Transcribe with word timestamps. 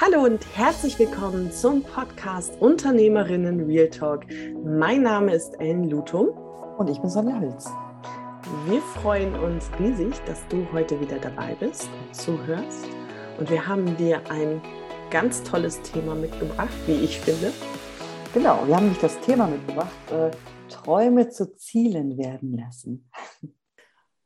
Hallo 0.00 0.24
und 0.24 0.44
herzlich 0.56 0.98
willkommen 0.98 1.52
zum 1.52 1.84
Podcast 1.84 2.60
Unternehmerinnen 2.60 3.60
Real 3.60 3.88
Talk. 3.88 4.26
Mein 4.64 5.02
Name 5.02 5.32
ist 5.32 5.54
Ellen 5.60 5.88
Lutum. 5.88 6.30
Und 6.78 6.90
ich 6.90 6.98
bin 6.98 7.08
Sonja 7.08 7.38
Hülz. 7.38 7.70
Wir 8.66 8.82
freuen 8.82 9.32
uns 9.36 9.70
riesig, 9.78 10.12
dass 10.26 10.44
du 10.48 10.66
heute 10.72 11.00
wieder 11.00 11.20
dabei 11.20 11.54
bist 11.60 11.88
und 12.08 12.16
zuhörst. 12.16 12.88
Und 13.38 13.48
wir 13.48 13.68
haben 13.68 13.96
dir 13.96 14.20
ein 14.28 14.60
ganz 15.10 15.44
tolles 15.44 15.80
Thema 15.82 16.16
mitgebracht, 16.16 16.74
wie 16.88 17.04
ich 17.04 17.20
finde. 17.20 17.52
Genau, 18.34 18.66
wir 18.66 18.74
haben 18.74 18.88
dich 18.88 18.98
das 18.98 19.20
Thema 19.20 19.46
mitgebracht, 19.46 20.10
äh, 20.10 20.32
Träume 20.68 21.28
zu 21.28 21.54
Zielen 21.54 22.18
werden 22.18 22.56
lassen. 22.56 23.08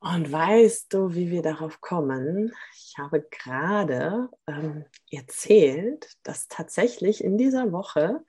Und 0.00 0.30
weißt 0.30 0.92
du, 0.94 1.14
wie 1.14 1.30
wir 1.30 1.42
darauf 1.42 1.80
kommen? 1.80 2.52
Ich 2.76 2.94
habe 2.98 3.22
gerade 3.22 4.28
ähm, 4.46 4.84
erzählt, 5.10 6.16
dass 6.22 6.46
tatsächlich 6.46 7.24
in 7.24 7.36
dieser 7.36 7.72
Woche 7.72 8.24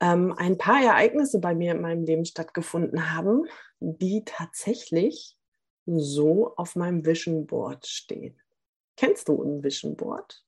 ähm, 0.00 0.34
ein 0.36 0.58
paar 0.58 0.82
Ereignisse 0.82 1.40
bei 1.40 1.54
mir 1.54 1.72
in 1.72 1.80
meinem 1.80 2.04
Leben 2.04 2.26
stattgefunden 2.26 3.14
haben, 3.14 3.46
die 3.80 4.24
tatsächlich 4.26 5.38
so 5.86 6.54
auf 6.56 6.76
meinem 6.76 7.04
Vision 7.04 7.46
Board 7.46 7.86
stehen. 7.86 8.38
Kennst 8.96 9.28
du 9.28 9.42
ein 9.42 9.62
Vision 9.62 9.96
Board? 9.96 10.44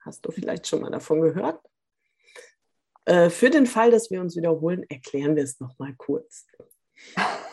Hast 0.00 0.26
du 0.26 0.32
vielleicht 0.32 0.66
schon 0.66 0.80
mal 0.80 0.90
davon 0.90 1.20
gehört? 1.20 1.60
Äh, 3.04 3.30
für 3.30 3.50
den 3.50 3.66
Fall, 3.66 3.92
dass 3.92 4.10
wir 4.10 4.20
uns 4.20 4.36
wiederholen, 4.36 4.84
erklären 4.88 5.36
wir 5.36 5.44
es 5.44 5.60
nochmal 5.60 5.94
kurz. 5.96 6.46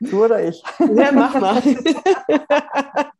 du 0.00 0.24
oder 0.24 0.42
ich? 0.42 0.62
Ja, 0.78 1.12
mach 1.12 1.38
mal. 1.38 1.62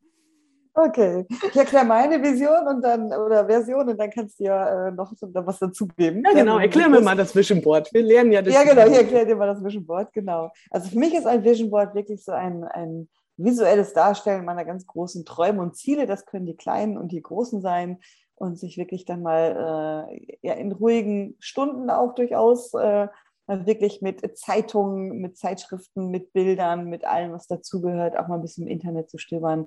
okay, 0.75 1.27
ich 1.31 1.57
erkläre 1.57 1.85
meine 1.85 2.23
Vision 2.23 2.67
und 2.69 2.83
dann 2.83 3.13
oder 3.13 3.47
Version 3.47 3.89
und 3.89 3.99
dann 3.99 4.11
kannst 4.11 4.41
du 4.41 4.45
ja 4.45 4.89
äh, 4.89 4.91
noch 4.93 5.13
was 5.21 5.59
dazugeben. 5.59 6.23
Ja, 6.25 6.33
genau, 6.33 6.59
erklär 6.59 6.89
mir 6.89 7.01
mal 7.01 7.17
das 7.17 7.35
Vision 7.35 7.63
Board. 7.63 7.93
Wir 7.93 8.03
lernen 8.03 8.33
ja 8.33 8.43
das. 8.43 8.55
Ja, 8.55 8.65
genau, 8.65 8.87
ich 8.87 8.97
erkläre 8.97 9.27
dir 9.27 9.37
mal 9.37 9.47
das 9.47 9.63
Vision 9.65 9.87
Board, 9.87 10.13
genau. 10.13 10.51
Also 10.71 10.91
für 10.91 10.99
mich 10.99 11.15
ist 11.15 11.27
ein 11.27 11.45
Vision 11.45 11.71
Board 11.71 11.95
wirklich 11.95 12.25
so 12.25 12.33
ein, 12.33 12.65
ein 12.65 13.09
visuelles 13.37 13.93
Darstellen 13.93 14.45
meiner 14.45 14.65
ganz 14.65 14.87
großen 14.87 15.25
Träume 15.25 15.63
und 15.63 15.77
Ziele. 15.77 16.07
Das 16.07 16.27
können 16.27 16.47
die 16.47 16.57
kleinen 16.57 16.99
und 16.99 17.13
die 17.13 17.23
großen 17.23 17.61
sein 17.61 17.99
und 18.37 18.59
sich 18.59 18.77
wirklich 18.79 19.05
dann 19.05 19.23
mal 19.23 20.09
äh, 20.11 20.37
ja, 20.43 20.55
in 20.55 20.73
ruhigen 20.73 21.37
Stunden 21.39 21.91
auch 21.91 22.15
durchaus 22.15 22.75
äh, 22.75 23.09
wirklich 23.47 24.01
mit 24.01 24.39
Zeitungen, 24.39 25.21
mit 25.21 25.37
Zeitschriften, 25.37 26.11
mit 26.11 26.33
Bildern, 26.33 26.89
mit 26.89 27.05
allem, 27.05 27.33
was 27.33 27.47
dazugehört, 27.47 28.19
auch 28.19 28.29
mal 28.29 28.37
ein 28.37 28.43
bisschen 28.43 28.67
im 28.67 28.73
Internet 28.73 29.11
zu 29.11 29.19
stöbern, 29.19 29.67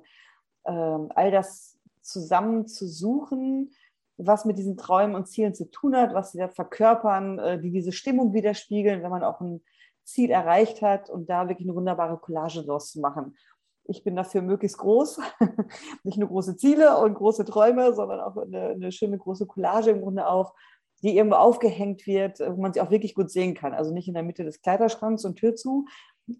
ähm, 0.66 1.10
all 1.14 1.30
das 1.30 1.78
zusammen 2.02 2.66
zu 2.66 2.88
suchen, 2.88 3.70
was 4.16 4.44
mit 4.44 4.58
diesen 4.58 4.76
Träumen 4.76 5.14
und 5.14 5.28
Zielen 5.28 5.54
zu 5.54 5.70
tun 5.70 5.96
hat, 5.96 6.12
was 6.12 6.32
sie 6.32 6.38
da 6.38 6.48
verkörpern, 6.48 7.38
äh, 7.38 7.60
die 7.60 7.70
diese 7.70 7.92
Stimmung 7.92 8.32
widerspiegeln, 8.32 9.02
wenn 9.02 9.10
man 9.10 9.22
auch 9.22 9.40
ein 9.40 9.62
Ziel 10.02 10.30
erreicht 10.30 10.82
hat 10.82 11.08
und 11.08 11.30
da 11.30 11.48
wirklich 11.48 11.68
eine 11.68 11.76
wunderbare 11.76 12.18
Collage 12.18 12.64
draus 12.64 12.90
zu 12.90 13.00
machen. 13.00 13.36
Ich 13.84 14.02
bin 14.02 14.16
dafür 14.16 14.42
möglichst 14.42 14.78
groß, 14.78 15.20
nicht 16.02 16.18
nur 16.18 16.28
große 16.28 16.56
Ziele 16.56 16.98
und 16.98 17.14
große 17.14 17.44
Träume, 17.44 17.94
sondern 17.94 18.20
auch 18.20 18.36
eine, 18.36 18.70
eine 18.70 18.92
schöne 18.92 19.18
große 19.18 19.46
Collage 19.46 19.90
im 19.90 20.02
Grunde 20.02 20.26
auch, 20.26 20.54
die 21.02 21.16
irgendwo 21.16 21.36
aufgehängt 21.36 22.06
wird, 22.06 22.40
wo 22.40 22.60
man 22.60 22.72
sie 22.72 22.80
auch 22.80 22.90
wirklich 22.90 23.14
gut 23.14 23.30
sehen 23.30 23.54
kann. 23.54 23.72
Also 23.72 23.92
nicht 23.92 24.08
in 24.08 24.14
der 24.14 24.22
Mitte 24.22 24.44
des 24.44 24.60
Kleiderschranks 24.60 25.24
und 25.24 25.36
Tür 25.36 25.54
zu, 25.54 25.86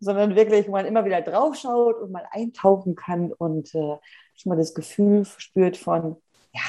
sondern 0.01 0.37
wirklich, 0.37 0.67
wo 0.69 0.73
man 0.73 0.87
immer 0.87 1.05
wieder 1.05 1.23
drauf 1.23 1.57
schaut 1.57 2.01
und 2.01 2.13
mal 2.13 2.27
eintauchen 2.31 2.95
kann 2.95 3.33
und 3.33 3.75
äh, 3.75 3.97
schon 4.35 4.51
mal 4.51 4.57
das 4.57 4.75
Gefühl 4.75 5.25
spürt 5.25 5.77
von, 5.77 6.17
ja, 6.53 6.63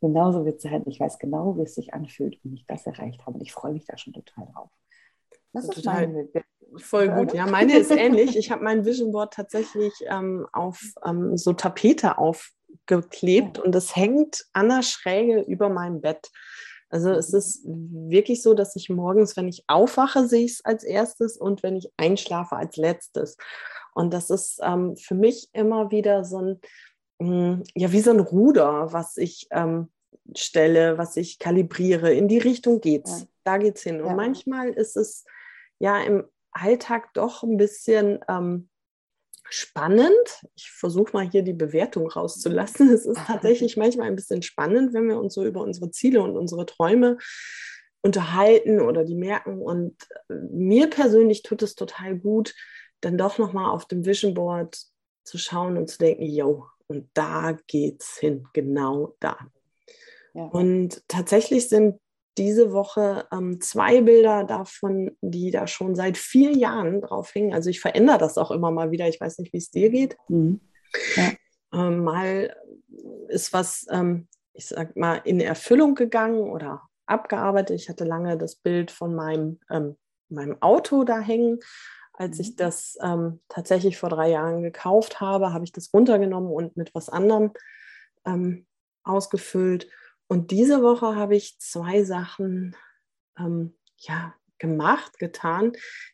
genauso 0.00 0.44
wird 0.44 0.56
es 0.56 0.62
sein. 0.62 0.82
Ich 0.86 1.00
weiß 1.00 1.18
genau, 1.18 1.56
wie 1.56 1.62
es 1.62 1.74
sich 1.74 1.94
anfühlt, 1.94 2.38
wenn 2.42 2.54
ich 2.54 2.66
das 2.66 2.86
erreicht 2.86 3.24
habe. 3.26 3.38
Und 3.38 3.42
ich 3.42 3.52
freue 3.52 3.72
mich 3.72 3.84
da 3.86 3.96
schon 3.96 4.12
total 4.12 4.46
drauf. 4.52 4.70
Das 5.52 5.64
ist 5.64 5.74
total 5.74 6.08
meine, 6.08 6.28
voll 6.78 7.08
gut. 7.08 7.34
Ja, 7.34 7.46
meine 7.46 7.76
ist 7.76 7.90
ähnlich. 7.90 8.36
Ich 8.36 8.50
habe 8.50 8.64
mein 8.64 8.84
Vision 8.84 9.12
Board 9.12 9.34
tatsächlich 9.34 9.92
ähm, 10.06 10.46
auf 10.52 10.80
ähm, 11.04 11.36
so 11.36 11.52
Tapete 11.52 12.16
aufgeklebt 12.16 13.58
und 13.58 13.74
es 13.74 13.94
hängt 13.94 14.46
an 14.52 14.70
der 14.70 14.82
Schräge 14.82 15.40
über 15.42 15.68
meinem 15.68 16.00
Bett. 16.00 16.30
Also 16.92 17.10
es 17.10 17.32
ist 17.32 17.62
wirklich 17.64 18.42
so, 18.42 18.52
dass 18.52 18.76
ich 18.76 18.90
morgens, 18.90 19.34
wenn 19.38 19.48
ich 19.48 19.64
aufwache, 19.66 20.28
sehe 20.28 20.44
ich 20.44 20.52
es 20.52 20.64
als 20.64 20.84
erstes 20.84 21.38
und 21.38 21.62
wenn 21.62 21.74
ich 21.74 21.90
einschlafe 21.96 22.54
als 22.54 22.76
letztes. 22.76 23.38
Und 23.94 24.12
das 24.12 24.28
ist 24.28 24.60
ähm, 24.62 24.94
für 24.96 25.14
mich 25.14 25.48
immer 25.54 25.90
wieder 25.90 26.22
so 26.24 26.38
ein, 26.38 26.60
mh, 27.18 27.28
hm, 27.28 27.62
ja, 27.74 27.92
wie 27.92 28.00
so 28.00 28.10
ein 28.10 28.20
Ruder, 28.20 28.92
was 28.92 29.16
ich 29.16 29.48
ähm, 29.52 29.90
stelle, 30.36 30.98
was 30.98 31.16
ich 31.16 31.38
kalibriere. 31.38 32.12
In 32.12 32.28
die 32.28 32.38
Richtung 32.38 32.82
geht's. 32.82 33.20
Ja. 33.20 33.26
Da 33.44 33.56
geht's 33.56 33.82
hin. 33.82 34.02
Und 34.02 34.08
ja. 34.08 34.14
manchmal 34.14 34.68
ist 34.68 34.96
es 34.98 35.24
ja 35.78 35.98
im 36.02 36.24
Alltag 36.52 37.14
doch 37.14 37.42
ein 37.42 37.56
bisschen 37.56 38.20
ähm, 38.28 38.68
spannend. 39.52 40.12
Ich 40.54 40.70
versuche 40.70 41.12
mal 41.12 41.28
hier 41.28 41.42
die 41.42 41.52
Bewertung 41.52 42.08
rauszulassen. 42.08 42.90
Es 42.90 43.06
ist 43.06 43.20
tatsächlich 43.26 43.76
manchmal 43.76 44.06
ein 44.08 44.16
bisschen 44.16 44.42
spannend, 44.42 44.94
wenn 44.94 45.08
wir 45.08 45.18
uns 45.18 45.34
so 45.34 45.44
über 45.44 45.62
unsere 45.62 45.90
Ziele 45.90 46.22
und 46.22 46.36
unsere 46.36 46.66
Träume 46.66 47.18
unterhalten 48.02 48.80
oder 48.80 49.04
die 49.04 49.14
merken. 49.14 49.60
Und 49.60 49.96
äh, 50.28 50.34
mir 50.50 50.88
persönlich 50.90 51.42
tut 51.42 51.62
es 51.62 51.74
total 51.74 52.18
gut, 52.18 52.54
dann 53.00 53.18
doch 53.18 53.38
nochmal 53.38 53.70
auf 53.70 53.86
dem 53.86 54.04
Vision 54.04 54.34
Board 54.34 54.78
zu 55.24 55.38
schauen 55.38 55.76
und 55.76 55.88
zu 55.88 55.98
denken, 55.98 56.24
yo, 56.24 56.66
und 56.86 57.08
da 57.14 57.56
geht's 57.66 58.18
hin, 58.18 58.46
genau 58.52 59.16
da. 59.20 59.38
Ja. 60.34 60.44
Und 60.46 61.02
tatsächlich 61.08 61.68
sind 61.68 62.00
diese 62.38 62.72
Woche 62.72 63.26
ähm, 63.32 63.60
zwei 63.60 64.00
Bilder 64.00 64.44
davon, 64.44 65.16
die 65.20 65.50
da 65.50 65.66
schon 65.66 65.94
seit 65.94 66.16
vier 66.16 66.52
Jahren 66.52 67.00
drauf 67.00 67.34
hängen. 67.34 67.52
Also 67.52 67.70
ich 67.70 67.80
verändere 67.80 68.18
das 68.18 68.38
auch 68.38 68.50
immer 68.50 68.70
mal 68.70 68.90
wieder. 68.90 69.08
Ich 69.08 69.20
weiß 69.20 69.38
nicht, 69.38 69.52
wie 69.52 69.58
es 69.58 69.70
dir 69.70 69.90
geht. 69.90 70.16
Mhm. 70.28 70.60
Ja. 71.16 71.32
Ähm, 71.74 72.04
mal 72.04 72.54
ist 73.28 73.52
was, 73.52 73.86
ähm, 73.90 74.28
ich 74.52 74.66
sag 74.66 74.96
mal, 74.96 75.16
in 75.24 75.40
Erfüllung 75.40 75.94
gegangen 75.94 76.40
oder 76.40 76.82
abgearbeitet. 77.06 77.80
Ich 77.80 77.88
hatte 77.88 78.04
lange 78.04 78.38
das 78.38 78.56
Bild 78.56 78.90
von 78.90 79.14
meinem, 79.14 79.60
ähm, 79.70 79.96
meinem 80.28 80.60
Auto 80.60 81.04
da 81.04 81.18
hängen. 81.18 81.60
Als 82.14 82.38
ich 82.38 82.52
mhm. 82.52 82.56
das 82.56 82.98
ähm, 83.02 83.40
tatsächlich 83.48 83.98
vor 83.98 84.10
drei 84.10 84.30
Jahren 84.30 84.62
gekauft 84.62 85.20
habe, 85.20 85.52
habe 85.52 85.64
ich 85.64 85.72
das 85.72 85.92
runtergenommen 85.92 86.50
und 86.50 86.76
mit 86.76 86.94
was 86.94 87.08
anderem 87.08 87.52
ähm, 88.24 88.66
ausgefüllt. 89.02 89.88
Und 90.32 90.50
diese 90.50 90.82
Woche 90.82 91.14
habe 91.14 91.36
ich 91.36 91.58
zwei 91.58 92.04
Sachen 92.04 92.74
ähm, 93.38 93.76
ja, 93.98 94.34
gemacht, 94.56 95.18
getan, 95.18 95.72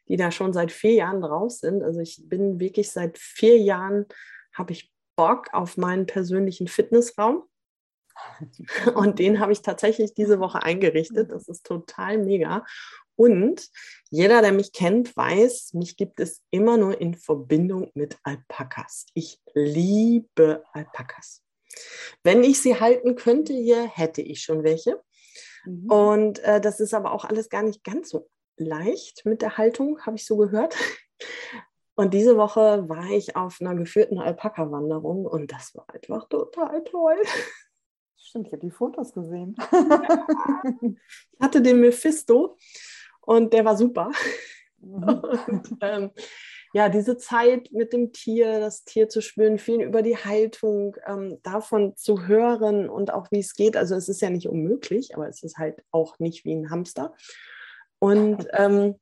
die 0.08 0.16
da 0.16 0.32
schon 0.32 0.52
seit 0.52 0.72
vier 0.72 0.94
Jahren 0.94 1.20
drauf 1.20 1.52
sind. 1.52 1.84
Also 1.84 2.00
ich 2.00 2.24
bin 2.24 2.58
wirklich 2.58 2.90
seit 2.90 3.16
vier 3.16 3.58
Jahren, 3.58 4.06
habe 4.52 4.72
ich 4.72 4.92
Bock 5.14 5.54
auf 5.54 5.76
meinen 5.76 6.06
persönlichen 6.06 6.66
Fitnessraum. 6.66 7.44
Und 8.96 9.20
den 9.20 9.38
habe 9.38 9.52
ich 9.52 9.62
tatsächlich 9.62 10.14
diese 10.14 10.40
Woche 10.40 10.64
eingerichtet. 10.64 11.30
Das 11.30 11.46
ist 11.46 11.64
total 11.64 12.18
mega. 12.18 12.66
Und 13.14 13.68
jeder, 14.10 14.42
der 14.42 14.50
mich 14.50 14.72
kennt, 14.72 15.16
weiß, 15.16 15.74
mich 15.74 15.96
gibt 15.96 16.18
es 16.18 16.42
immer 16.50 16.76
nur 16.76 17.00
in 17.00 17.14
Verbindung 17.14 17.92
mit 17.94 18.18
Alpakas. 18.24 19.06
Ich 19.14 19.40
liebe 19.54 20.64
Alpakas. 20.72 21.44
Wenn 22.22 22.42
ich 22.42 22.60
sie 22.60 22.80
halten 22.80 23.16
könnte 23.16 23.52
hier, 23.52 23.86
hätte 23.86 24.22
ich 24.22 24.42
schon 24.42 24.64
welche. 24.64 25.00
Mhm. 25.64 25.90
Und 25.90 26.38
äh, 26.40 26.60
das 26.60 26.80
ist 26.80 26.94
aber 26.94 27.12
auch 27.12 27.24
alles 27.24 27.48
gar 27.48 27.62
nicht 27.62 27.84
ganz 27.84 28.10
so 28.10 28.28
leicht 28.56 29.24
mit 29.24 29.42
der 29.42 29.56
Haltung, 29.56 30.00
habe 30.04 30.16
ich 30.16 30.26
so 30.26 30.36
gehört. 30.36 30.76
Und 31.94 32.14
diese 32.14 32.36
Woche 32.36 32.88
war 32.88 33.10
ich 33.10 33.34
auf 33.34 33.60
einer 33.60 33.74
geführten 33.74 34.18
Alpaka-Wanderung 34.18 35.26
und 35.26 35.50
das 35.50 35.74
war 35.74 35.86
einfach 35.92 36.28
total 36.28 36.84
toll. 36.84 37.16
Stimmt, 38.16 38.46
ich 38.46 38.52
habe 38.52 38.66
die 38.66 38.70
Fotos 38.70 39.12
gesehen. 39.12 39.56
ich 41.32 41.40
hatte 41.40 41.60
den 41.60 41.80
Mephisto 41.80 42.56
und 43.20 43.52
der 43.52 43.64
war 43.64 43.76
super. 43.76 44.10
Mhm. 44.80 45.02
Und, 45.48 45.78
ähm, 45.80 46.10
ja, 46.74 46.88
diese 46.88 47.16
Zeit 47.16 47.72
mit 47.72 47.92
dem 47.92 48.12
Tier, 48.12 48.60
das 48.60 48.84
Tier 48.84 49.08
zu 49.08 49.22
spüren, 49.22 49.58
viel 49.58 49.80
über 49.80 50.02
die 50.02 50.16
Haltung, 50.16 50.96
ähm, 51.06 51.38
davon 51.42 51.96
zu 51.96 52.26
hören 52.26 52.88
und 52.88 53.12
auch 53.12 53.30
wie 53.30 53.40
es 53.40 53.54
geht. 53.54 53.76
Also 53.76 53.94
es 53.94 54.08
ist 54.08 54.20
ja 54.20 54.30
nicht 54.30 54.48
unmöglich, 54.48 55.14
aber 55.14 55.28
es 55.28 55.42
ist 55.42 55.56
halt 55.58 55.82
auch 55.90 56.18
nicht 56.18 56.44
wie 56.44 56.54
ein 56.54 56.70
Hamster. 56.70 57.14
Und 57.98 58.46
ähm, 58.52 58.96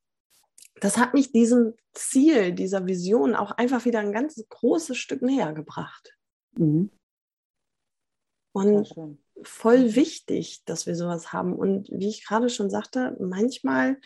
das 0.80 0.96
hat 0.96 1.14
mich 1.14 1.32
diesem 1.32 1.74
Ziel, 1.94 2.52
dieser 2.52 2.86
Vision 2.86 3.34
auch 3.34 3.50
einfach 3.52 3.84
wieder 3.84 4.00
ein 4.00 4.12
ganz 4.12 4.42
großes 4.48 4.96
Stück 4.96 5.22
näher 5.22 5.52
gebracht. 5.52 6.16
Mhm. 6.56 6.90
Und 8.52 8.94
voll 9.42 9.94
wichtig, 9.96 10.64
dass 10.64 10.86
wir 10.86 10.94
sowas 10.94 11.32
haben. 11.32 11.52
Und 11.54 11.88
wie 11.90 12.08
ich 12.08 12.24
gerade 12.24 12.48
schon 12.48 12.70
sagte, 12.70 13.16
manchmal 13.20 13.98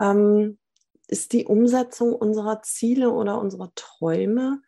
ähm, 0.00 0.58
ist 1.14 1.32
die 1.32 1.44
Umsetzung 1.44 2.12
unserer 2.12 2.60
Ziele 2.62 3.10
oder 3.10 3.40
unserer 3.40 3.72
Träume 3.76 4.60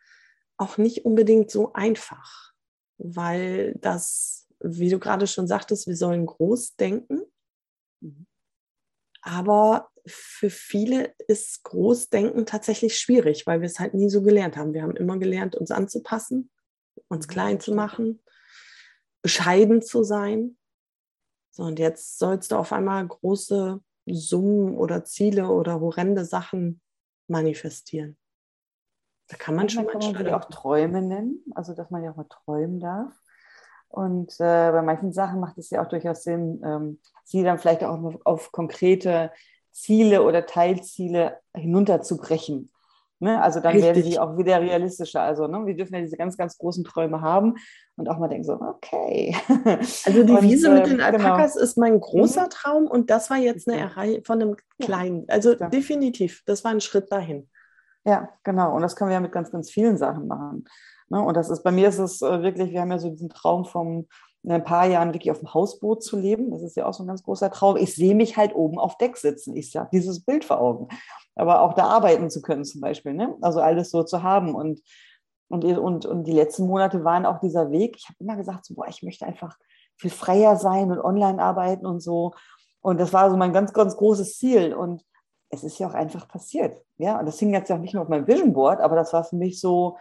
auch 0.56 0.78
nicht 0.78 1.04
unbedingt 1.04 1.50
so 1.50 1.72
einfach, 1.72 2.52
weil 2.98 3.74
das 3.80 4.46
wie 4.60 4.90
du 4.90 4.98
gerade 4.98 5.26
schon 5.26 5.46
sagtest, 5.46 5.86
wir 5.86 5.96
sollen 5.96 6.26
groß 6.26 6.76
denken. 6.76 7.22
Mhm. 8.00 8.26
Aber 9.22 9.90
für 10.06 10.50
viele 10.50 11.14
ist 11.26 11.64
Großdenken 11.64 12.46
tatsächlich 12.46 12.96
schwierig, 12.96 13.46
weil 13.46 13.60
wir 13.60 13.66
es 13.66 13.80
halt 13.80 13.94
nie 13.94 14.08
so 14.08 14.22
gelernt 14.22 14.56
haben. 14.56 14.72
Wir 14.72 14.82
haben 14.82 14.96
immer 14.96 15.18
gelernt, 15.18 15.56
uns 15.56 15.70
anzupassen, 15.70 16.50
uns 17.08 17.26
klein 17.26 17.58
zu 17.58 17.74
machen, 17.74 18.22
bescheiden 19.22 19.82
zu 19.82 20.04
sein. 20.04 20.56
So, 21.50 21.64
und 21.64 21.78
jetzt 21.78 22.18
sollst 22.18 22.52
du 22.52 22.56
auf 22.56 22.72
einmal 22.72 23.06
große 23.06 23.82
Summen 24.06 24.76
oder 24.76 25.04
Ziele 25.04 25.48
oder 25.48 25.80
horrende 25.80 26.24
Sachen 26.24 26.80
manifestieren. 27.28 28.16
Da 29.28 29.36
kann 29.36 29.56
man 29.56 29.68
schon 29.68 29.84
mal 29.84 29.98
kann 29.98 30.12
man 30.12 30.28
auch 30.28 30.44
Träume 30.44 31.02
nennen, 31.02 31.44
also 31.54 31.74
dass 31.74 31.90
man 31.90 32.04
ja 32.04 32.12
auch 32.12 32.16
mal 32.16 32.28
träumen 32.28 32.78
darf. 32.78 33.12
Und 33.88 34.34
äh, 34.40 34.70
bei 34.72 34.82
manchen 34.82 35.12
Sachen 35.12 35.40
macht 35.40 35.58
es 35.58 35.70
ja 35.70 35.82
auch 35.82 35.88
durchaus 35.88 36.22
Sinn, 36.22 36.60
ähm, 36.64 37.00
sie 37.24 37.42
dann 37.42 37.58
vielleicht 37.58 37.82
auch 37.82 38.02
auf, 38.02 38.18
auf 38.24 38.52
konkrete 38.52 39.32
Ziele 39.72 40.22
oder 40.22 40.46
Teilziele 40.46 41.38
hinunterzubrechen. 41.54 42.70
Ne? 43.18 43.42
Also 43.42 43.60
dann 43.60 43.72
Richtig. 43.72 43.94
werden 43.94 44.02
sie 44.02 44.18
auch 44.18 44.36
wieder 44.36 44.60
realistischer. 44.60 45.22
Also 45.22 45.46
ne? 45.46 45.64
wir 45.64 45.74
dürfen 45.74 45.94
ja 45.94 46.00
diese 46.00 46.16
ganz, 46.16 46.36
ganz 46.36 46.58
großen 46.58 46.84
Träume 46.84 47.22
haben 47.22 47.54
und 47.96 48.08
auch 48.08 48.18
mal 48.18 48.28
denken 48.28 48.44
so, 48.44 48.60
okay. 48.60 49.34
Also 50.04 50.22
die 50.22 50.32
und, 50.32 50.42
Wiese 50.42 50.70
mit 50.70 50.86
den 50.86 50.92
ähm, 50.92 50.98
genau. 50.98 51.06
Alpakas 51.06 51.54
genau. 51.54 51.64
ist 51.64 51.78
mein 51.78 51.98
großer 51.98 52.44
mhm. 52.44 52.50
Traum 52.50 52.86
und 52.86 53.10
das 53.10 53.30
war 53.30 53.38
jetzt 53.38 53.68
eine 53.68 53.80
Erreichung 53.80 54.24
von 54.24 54.42
einem 54.42 54.56
kleinen. 54.80 55.24
Also 55.28 55.54
ja. 55.54 55.68
definitiv, 55.68 56.42
das 56.44 56.62
war 56.62 56.72
ein 56.72 56.82
Schritt 56.82 57.10
dahin. 57.10 57.48
Ja, 58.04 58.28
genau. 58.44 58.74
Und 58.76 58.82
das 58.82 58.94
können 58.94 59.10
wir 59.10 59.14
ja 59.14 59.20
mit 59.20 59.32
ganz, 59.32 59.50
ganz 59.50 59.70
vielen 59.70 59.96
Sachen 59.96 60.28
machen. 60.28 60.64
Ne? 61.08 61.20
Und 61.20 61.36
das 61.36 61.48
ist, 61.48 61.62
bei 61.62 61.72
mir 61.72 61.88
ist 61.88 61.98
es 61.98 62.20
äh, 62.20 62.42
wirklich, 62.42 62.70
wir 62.70 62.82
haben 62.82 62.90
ja 62.90 62.98
so 62.98 63.10
diesen 63.10 63.30
Traum 63.30 63.64
vom, 63.64 64.06
in 64.42 64.52
ein 64.52 64.62
paar 64.62 64.86
Jahren 64.86 65.12
wirklich 65.12 65.30
auf 65.30 65.40
dem 65.40 65.52
Hausboot 65.52 66.04
zu 66.04 66.16
leben. 66.16 66.50
Das 66.50 66.62
ist 66.62 66.76
ja 66.76 66.86
auch 66.86 66.94
so 66.94 67.02
ein 67.02 67.08
ganz 67.08 67.22
großer 67.22 67.50
Traum. 67.50 67.76
Ich 67.76 67.94
sehe 67.94 68.14
mich 68.14 68.36
halt 68.36 68.54
oben 68.54 68.78
auf 68.78 68.96
Deck 68.98 69.16
sitzen. 69.16 69.56
Ich 69.56 69.74
habe 69.74 69.88
dieses 69.92 70.22
Bild 70.22 70.44
vor 70.44 70.60
Augen. 70.60 70.88
Aber 71.36 71.60
auch 71.60 71.74
da 71.74 71.84
arbeiten 71.84 72.30
zu 72.30 72.42
können 72.42 72.64
zum 72.64 72.80
Beispiel. 72.80 73.14
Ne? 73.14 73.36
Also 73.42 73.60
alles 73.60 73.90
so 73.90 74.02
zu 74.02 74.22
haben. 74.22 74.54
Und, 74.54 74.82
und, 75.48 75.64
und, 75.64 76.06
und 76.06 76.24
die 76.24 76.32
letzten 76.32 76.66
Monate 76.66 77.04
waren 77.04 77.26
auch 77.26 77.38
dieser 77.38 77.70
Weg. 77.70 77.96
Ich 77.98 78.08
habe 78.08 78.16
immer 78.20 78.36
gesagt, 78.36 78.64
so, 78.64 78.74
boah, 78.74 78.88
ich 78.88 79.02
möchte 79.02 79.26
einfach 79.26 79.56
viel 79.98 80.10
freier 80.10 80.56
sein 80.56 80.90
und 80.90 80.98
online 80.98 81.40
arbeiten 81.40 81.86
und 81.86 82.00
so. 82.00 82.32
Und 82.80 82.98
das 82.98 83.12
war 83.12 83.30
so 83.30 83.36
mein 83.36 83.52
ganz, 83.52 83.72
ganz 83.72 83.96
großes 83.96 84.36
Ziel. 84.36 84.74
Und 84.74 85.04
es 85.50 85.62
ist 85.62 85.78
ja 85.78 85.88
auch 85.88 85.94
einfach 85.94 86.26
passiert. 86.26 86.82
Ja, 86.98 87.18
und 87.20 87.26
das 87.26 87.38
hing 87.38 87.52
jetzt 87.52 87.68
ja 87.68 87.76
auch 87.76 87.80
nicht 87.80 87.94
nur 87.94 88.02
auf 88.02 88.08
meinem 88.08 88.26
Vision 88.26 88.52
Board, 88.52 88.80
aber 88.80 88.96
das 88.96 89.12
war 89.12 89.22
für 89.22 89.36
mich 89.36 89.60
so, 89.60 89.98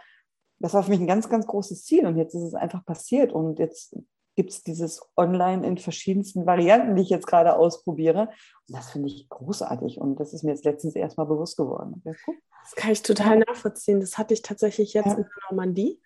das 0.58 0.72
war 0.72 0.82
für 0.82 0.90
mich 0.90 1.00
ein 1.00 1.06
ganz, 1.06 1.28
ganz 1.28 1.46
großes 1.46 1.84
Ziel. 1.84 2.06
Und 2.06 2.16
jetzt 2.16 2.34
ist 2.34 2.42
es 2.42 2.54
einfach 2.54 2.84
passiert. 2.84 3.32
Und 3.32 3.58
jetzt 3.58 3.96
gibt 4.36 4.50
es 4.50 4.62
dieses 4.62 5.00
Online 5.16 5.66
in 5.66 5.78
verschiedensten 5.78 6.46
Varianten, 6.46 6.94
die 6.94 7.02
ich 7.02 7.10
jetzt 7.10 7.26
gerade 7.26 7.56
ausprobiere. 7.56 8.28
Und 8.68 8.76
das 8.76 8.90
finde 8.90 9.08
ich 9.08 9.28
großartig. 9.28 9.98
Und 9.98 10.20
das 10.20 10.32
ist 10.32 10.44
mir 10.44 10.52
jetzt 10.52 10.64
letztens 10.64 10.94
erstmal 10.94 11.26
bewusst 11.26 11.56
geworden. 11.56 12.02
Das 12.04 12.76
kann 12.76 12.92
ich 12.92 13.02
total 13.02 13.38
nachvollziehen. 13.38 14.00
Das 14.00 14.18
hatte 14.18 14.34
ich 14.34 14.42
tatsächlich 14.42 14.92
jetzt 14.92 15.06
ja. 15.06 15.12
in 15.12 15.22
der 15.22 15.30
Normandie, 15.50 16.00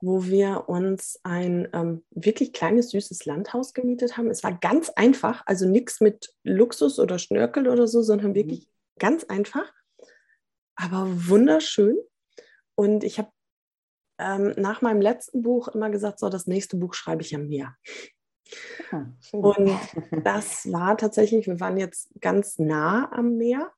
wo 0.00 0.24
wir 0.24 0.68
uns 0.68 1.20
ein 1.22 1.68
ähm, 1.72 2.04
wirklich 2.10 2.52
kleines, 2.52 2.90
süßes 2.90 3.26
Landhaus 3.26 3.74
gemietet 3.74 4.16
haben. 4.16 4.30
Es 4.30 4.42
war 4.42 4.52
ganz 4.52 4.90
einfach, 4.90 5.42
also 5.46 5.68
nichts 5.68 6.00
mit 6.00 6.34
Luxus 6.42 6.98
oder 6.98 7.18
Schnörkel 7.18 7.68
oder 7.68 7.86
so, 7.86 8.02
sondern 8.02 8.30
mhm. 8.30 8.36
wirklich 8.36 8.68
ganz 8.98 9.24
einfach, 9.24 9.72
aber 10.76 11.06
wunderschön. 11.28 11.96
Und 12.76 13.04
ich 13.04 13.18
habe 13.18 13.30
ähm, 14.18 14.54
nach 14.56 14.82
meinem 14.82 15.00
letzten 15.00 15.42
Buch 15.42 15.68
immer 15.68 15.90
gesagt, 15.90 16.18
so, 16.18 16.28
das 16.28 16.46
nächste 16.46 16.76
Buch 16.76 16.94
schreibe 16.94 17.22
ich 17.22 17.34
am 17.34 17.48
Meer. 17.48 17.76
Ja, 18.92 19.06
ah, 19.32 19.36
und 19.36 19.70
das 20.24 20.70
war 20.70 20.96
tatsächlich, 20.96 21.46
wir 21.46 21.60
waren 21.60 21.78
jetzt 21.78 22.10
ganz 22.20 22.58
nah 22.58 23.10
am 23.12 23.36
Meer. 23.36 23.72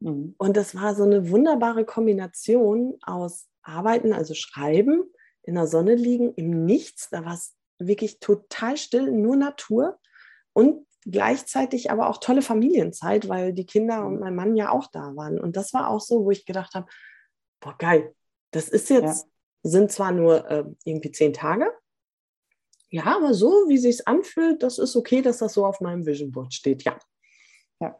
Mhm. 0.00 0.34
Und 0.38 0.56
das 0.56 0.74
war 0.74 0.94
so 0.94 1.04
eine 1.04 1.30
wunderbare 1.30 1.84
Kombination 1.84 2.98
aus 3.02 3.48
Arbeiten, 3.62 4.12
also 4.12 4.34
Schreiben, 4.34 5.04
in 5.42 5.54
der 5.54 5.66
Sonne 5.66 5.94
liegen, 5.94 6.34
im 6.34 6.64
Nichts. 6.64 7.08
Da 7.10 7.24
war 7.24 7.34
es 7.34 7.54
wirklich 7.78 8.20
total 8.20 8.76
still, 8.76 9.10
nur 9.10 9.36
Natur 9.36 9.98
und 10.52 10.86
gleichzeitig 11.04 11.90
aber 11.90 12.08
auch 12.08 12.18
tolle 12.18 12.42
Familienzeit, 12.42 13.28
weil 13.28 13.52
die 13.52 13.66
Kinder 13.66 14.04
und 14.04 14.14
mhm. 14.14 14.20
mein 14.20 14.34
Mann 14.34 14.56
ja 14.56 14.70
auch 14.70 14.88
da 14.88 15.16
waren. 15.16 15.40
Und 15.40 15.56
das 15.56 15.72
war 15.72 15.88
auch 15.88 16.00
so, 16.00 16.24
wo 16.24 16.30
ich 16.30 16.44
gedacht 16.44 16.74
habe, 16.74 16.86
boah, 17.60 17.76
geil, 17.78 18.14
das 18.50 18.68
ist 18.68 18.90
jetzt 18.90 19.26
sind 19.62 19.92
zwar 19.92 20.12
nur 20.12 20.48
äh, 20.50 20.64
irgendwie 20.84 21.12
zehn 21.12 21.32
Tage, 21.32 21.70
ja, 22.92 23.04
aber 23.06 23.32
so, 23.32 23.48
wie 23.68 23.78
sich 23.78 24.06
anfühlt, 24.06 24.62
das 24.62 24.78
ist 24.78 24.96
okay, 24.96 25.22
dass 25.22 25.38
das 25.38 25.54
so 25.54 25.64
auf 25.64 25.80
meinem 25.80 26.04
Vision 26.04 26.30
Board 26.30 26.52
steht, 26.52 26.82
ja. 26.82 26.98
Ja, 27.80 27.96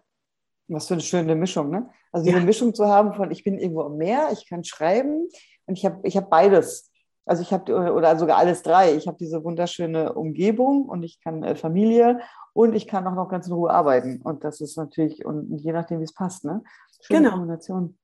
was 0.69 0.87
für 0.87 0.95
eine 0.95 1.03
schöne 1.03 1.35
Mischung, 1.35 1.71
ne? 1.71 1.89
Also 2.13 2.27
diese 2.27 2.39
ja. 2.39 2.45
Mischung 2.45 2.75
zu 2.75 2.87
haben 2.87 3.15
von, 3.15 3.31
ich 3.31 3.43
bin 3.43 3.59
irgendwo 3.59 3.85
am 3.85 3.97
Meer, 3.97 4.29
ich 4.33 4.47
kann 4.47 4.65
schreiben 4.65 5.29
und 5.65 5.79
ich 5.79 5.87
habe 5.87 6.07
ich 6.07 6.19
hab 6.19 6.29
beides. 6.29 6.91
Also 7.25 7.41
ich 7.41 7.55
habe, 7.55 7.73
oder 7.95 8.19
sogar 8.19 8.37
alles 8.37 8.63
drei. 8.63 8.95
Ich 8.95 9.07
habe 9.07 9.17
diese 9.17 9.43
wunderschöne 9.43 10.13
Umgebung 10.13 10.85
und 10.87 11.05
ich 11.05 11.21
kann 11.21 11.43
äh, 11.43 11.55
Familie 11.55 12.21
und 12.53 12.75
ich 12.75 12.87
kann 12.87 13.07
auch 13.07 13.15
noch 13.15 13.31
ganz 13.31 13.47
in 13.47 13.55
Ruhe 13.55 13.71
arbeiten. 13.71 14.21
Und 14.21 14.45
das 14.45 14.61
ist 14.61 14.77
natürlich, 14.77 15.25
und 15.25 15.57
je 15.57 15.73
nachdem, 15.73 16.01
wie 16.01 16.05
es 16.05 16.13
passt, 16.13 16.45
ne? 16.45 16.63
Schöne 17.01 17.21
genau. 17.21 17.31
Kombination. 17.31 17.99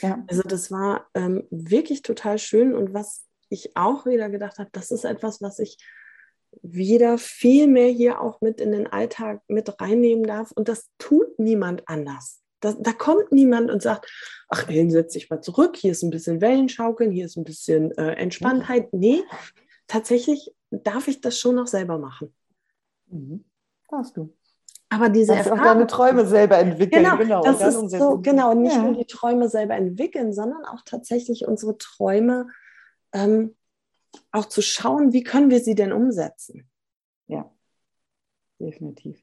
Ja. 0.00 0.24
Also 0.28 0.42
das 0.42 0.70
war 0.70 1.08
ähm, 1.14 1.46
wirklich 1.50 2.02
total 2.02 2.38
schön 2.38 2.74
und 2.74 2.94
was 2.94 3.26
ich 3.48 3.76
auch 3.76 4.06
wieder 4.06 4.30
gedacht 4.30 4.58
habe, 4.58 4.70
das 4.72 4.90
ist 4.90 5.04
etwas, 5.04 5.42
was 5.42 5.58
ich 5.58 5.76
wieder 6.62 7.18
viel 7.18 7.66
mehr 7.66 7.88
hier 7.88 8.20
auch 8.20 8.40
mit 8.40 8.60
in 8.60 8.72
den 8.72 8.86
Alltag 8.86 9.42
mit 9.48 9.80
reinnehmen 9.80 10.24
darf 10.24 10.52
und 10.52 10.68
das 10.68 10.90
tut 10.98 11.38
niemand 11.38 11.88
anders. 11.88 12.42
Da, 12.60 12.72
da 12.78 12.92
kommt 12.92 13.32
niemand 13.32 13.70
und 13.70 13.82
sagt, 13.82 14.10
ach, 14.48 14.68
Ellen, 14.68 14.90
setz 14.90 15.14
dich 15.14 15.30
mal 15.30 15.40
zurück, 15.40 15.76
hier 15.76 15.92
ist 15.92 16.02
ein 16.02 16.10
bisschen 16.10 16.40
Wellenschaukeln, 16.40 17.10
hier 17.10 17.26
ist 17.26 17.36
ein 17.36 17.44
bisschen 17.44 17.90
äh, 17.98 18.12
Entspanntheit. 18.12 18.92
Nee, 18.92 19.22
tatsächlich 19.88 20.54
darf 20.70 21.08
ich 21.08 21.20
das 21.20 21.38
schon 21.38 21.56
noch 21.56 21.66
selber 21.66 21.98
machen. 21.98 22.32
Mhm. 23.06 23.44
Darfst 23.88 24.16
du. 24.16 24.32
Aber 24.92 25.08
diese 25.08 25.34
Erfahrung, 25.34 25.60
auch 25.60 25.64
deine 25.64 25.86
Träume 25.86 26.26
selber 26.26 26.58
entwickeln. 26.58 27.02
Genau, 27.02 27.16
genau 27.16 27.42
das 27.42 27.62
ist 27.62 27.90
so, 27.90 28.18
genau, 28.18 28.52
nicht 28.52 28.76
ja. 28.76 28.82
nur 28.82 28.92
die 28.92 29.06
Träume 29.06 29.48
selber 29.48 29.74
entwickeln, 29.74 30.34
sondern 30.34 30.66
auch 30.66 30.82
tatsächlich 30.84 31.46
unsere 31.46 31.78
Träume 31.78 32.48
ähm, 33.14 33.56
auch 34.32 34.44
zu 34.44 34.60
schauen, 34.60 35.14
wie 35.14 35.22
können 35.22 35.48
wir 35.48 35.60
sie 35.60 35.74
denn 35.74 35.92
umsetzen. 35.92 36.68
Ja, 37.26 37.50
definitiv. 38.60 39.18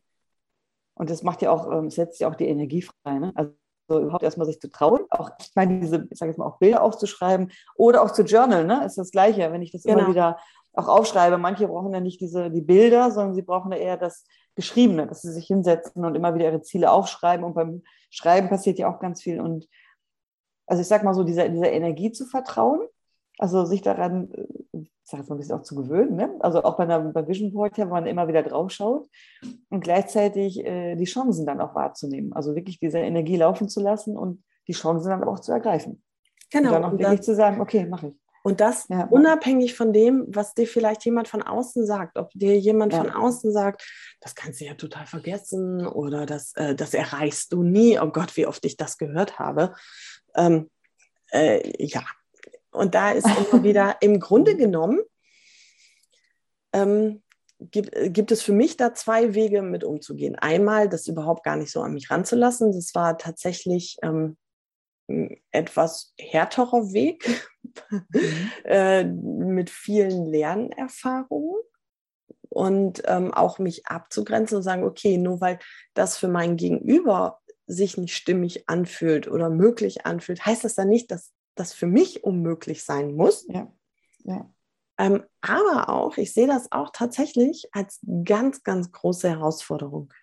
Und 0.95 1.11
das 1.11 1.21
macht 1.21 1.43
ja 1.43 1.51
auch, 1.51 1.71
ähm, 1.71 1.91
setzt 1.91 2.19
ja 2.19 2.29
auch 2.29 2.35
die 2.35 2.47
Energie 2.47 2.81
frei. 2.81 3.19
Ne? 3.19 3.31
Also 3.35 3.53
überhaupt 3.89 4.23
erstmal 4.23 4.47
sich 4.47 4.59
zu 4.59 4.71
trauen, 4.71 5.01
auch 5.11 5.31
ich 5.39 5.51
meine, 5.55 5.79
diese, 5.79 6.07
ich 6.09 6.17
sage 6.17 6.31
jetzt 6.31 6.39
mal, 6.39 6.47
auch 6.47 6.57
Bilder 6.57 6.81
aufzuschreiben 6.81 7.51
oder 7.75 8.01
auch 8.01 8.11
zu 8.11 8.23
journalen, 8.23 8.67
ne? 8.67 8.85
Ist 8.85 8.97
das 8.97 9.11
Gleiche, 9.11 9.51
wenn 9.51 9.61
ich 9.61 9.71
das 9.71 9.83
genau. 9.83 9.99
immer 9.99 10.09
wieder 10.09 10.37
auch 10.73 10.87
aufschreibe. 10.87 11.37
Manche 11.37 11.67
brauchen 11.67 11.93
ja 11.93 11.99
nicht 11.99 12.21
diese, 12.21 12.49
die 12.49 12.61
Bilder, 12.61 13.11
sondern 13.11 13.35
sie 13.35 13.41
brauchen 13.41 13.71
ja 13.71 13.77
eher 13.77 13.97
das 13.97 14.25
Geschriebene, 14.59 15.07
dass 15.07 15.21
sie 15.21 15.31
sich 15.31 15.47
hinsetzen 15.47 16.03
und 16.03 16.15
immer 16.15 16.35
wieder 16.35 16.45
ihre 16.45 16.61
Ziele 16.61 16.91
aufschreiben. 16.91 17.45
Und 17.45 17.53
beim 17.53 17.83
Schreiben 18.09 18.49
passiert 18.49 18.77
ja 18.77 18.93
auch 18.93 18.99
ganz 18.99 19.21
viel. 19.21 19.39
Und 19.39 19.69
also 20.67 20.81
ich 20.81 20.87
sag 20.87 21.05
mal 21.05 21.13
so, 21.13 21.23
dieser, 21.23 21.47
dieser 21.47 21.71
Energie 21.71 22.11
zu 22.11 22.25
vertrauen, 22.25 22.81
also 23.37 23.63
sich 23.63 23.81
daran, 23.81 24.29
ich 24.73 24.91
sage 25.03 25.21
jetzt 25.21 25.29
mal 25.29 25.35
ein 25.35 25.39
bisschen 25.39 25.55
auch 25.55 25.61
zu 25.61 25.75
gewöhnen, 25.75 26.17
ne? 26.17 26.35
also 26.41 26.61
auch 26.63 26.75
bei 26.75 26.83
einer 26.83 26.99
bei 26.99 27.25
Vision 27.25 27.53
Board, 27.53 27.77
ja, 27.77 27.85
wo 27.85 27.91
man 27.91 28.05
immer 28.05 28.27
wieder 28.27 28.43
drauf 28.43 28.69
schaut 28.69 29.07
und 29.69 29.81
gleichzeitig 29.81 30.65
äh, 30.65 30.97
die 30.97 31.05
Chancen 31.05 31.45
dann 31.45 31.61
auch 31.61 31.73
wahrzunehmen. 31.73 32.33
Also 32.33 32.53
wirklich 32.53 32.79
diese 32.79 32.99
Energie 32.99 33.37
laufen 33.37 33.69
zu 33.69 33.79
lassen 33.79 34.17
und 34.17 34.43
die 34.67 34.73
Chancen 34.73 35.09
dann 35.09 35.23
auch 35.23 35.39
zu 35.39 35.53
ergreifen. 35.53 36.03
Genau. 36.51 36.67
Und 36.67 36.73
dann 36.73 36.83
auch 36.83 36.91
wirklich 36.91 37.07
dann, 37.07 37.21
zu 37.21 37.33
sagen, 37.33 37.61
okay, 37.61 37.85
mache 37.85 38.09
ich. 38.09 38.28
Und 38.43 38.61
das 38.61 38.87
ja. 38.89 39.05
unabhängig 39.05 39.75
von 39.75 39.91
dem, 39.91 40.25
was 40.29 40.53
dir 40.53 40.67
vielleicht 40.67 41.03
jemand 41.05 41.27
von 41.27 41.41
außen 41.41 41.85
sagt. 41.85 42.17
Ob 42.17 42.31
dir 42.33 42.57
jemand 42.57 42.93
ja. 42.93 43.03
von 43.03 43.11
außen 43.11 43.51
sagt, 43.51 43.83
das 44.21 44.35
kannst 44.35 44.61
du 44.61 44.65
ja 44.65 44.75
total 44.75 45.05
vergessen 45.05 45.85
oder 45.85 46.25
das, 46.25 46.53
äh, 46.55 46.75
das 46.75 46.93
erreichst 46.93 47.53
du 47.53 47.63
nie. 47.63 47.99
Oh 47.99 48.09
Gott, 48.09 48.37
wie 48.37 48.47
oft 48.47 48.63
ich 48.65 48.77
das 48.77 48.97
gehört 48.97 49.39
habe. 49.39 49.73
Ähm, 50.35 50.69
äh, 51.31 51.85
ja, 51.85 52.03
und 52.71 52.95
da 52.95 53.11
ist 53.11 53.27
immer 53.27 53.63
wieder 53.63 53.97
im 54.01 54.19
Grunde 54.19 54.55
genommen, 54.55 54.99
ähm, 56.73 57.21
gibt, 57.59 57.91
gibt 58.13 58.31
es 58.31 58.41
für 58.41 58.53
mich 58.53 58.77
da 58.77 58.93
zwei 58.93 59.33
Wege 59.33 59.61
mit 59.61 59.83
umzugehen. 59.83 60.35
Einmal, 60.35 60.87
das 60.87 61.07
überhaupt 61.07 61.43
gar 61.43 61.57
nicht 61.57 61.71
so 61.71 61.81
an 61.81 61.93
mich 61.93 62.09
ranzulassen. 62.09 62.71
Das 62.71 62.95
war 62.95 63.17
tatsächlich 63.17 63.97
ähm, 64.01 64.37
etwas 65.51 66.13
härterer 66.17 66.93
Weg 66.93 67.49
mhm. 67.89 68.05
äh, 68.65 69.03
mit 69.03 69.69
vielen 69.69 70.25
Lernerfahrungen 70.25 71.61
und 72.49 73.03
ähm, 73.05 73.33
auch 73.33 73.59
mich 73.59 73.87
abzugrenzen 73.87 74.57
und 74.57 74.63
sagen, 74.63 74.83
okay, 74.83 75.17
nur 75.17 75.39
weil 75.41 75.59
das 75.93 76.17
für 76.17 76.27
mein 76.27 76.57
Gegenüber 76.57 77.39
sich 77.67 77.97
nicht 77.97 78.15
stimmig 78.15 78.67
anfühlt 78.67 79.27
oder 79.27 79.49
möglich 79.49 80.05
anfühlt, 80.05 80.45
heißt 80.45 80.63
das 80.63 80.75
dann 80.75 80.89
nicht, 80.89 81.11
dass 81.11 81.31
das 81.55 81.73
für 81.73 81.85
mich 81.85 82.23
unmöglich 82.23 82.83
sein 82.83 83.15
muss. 83.15 83.45
Ja. 83.47 83.71
Ja. 84.23 84.51
Ähm, 84.97 85.23
aber 85.41 85.89
auch, 85.89 86.17
ich 86.17 86.33
sehe 86.33 86.47
das 86.47 86.71
auch 86.71 86.89
tatsächlich 86.91 87.69
als 87.71 87.99
ganz, 88.25 88.63
ganz 88.63 88.91
große 88.91 89.29
Herausforderung. 89.29 90.13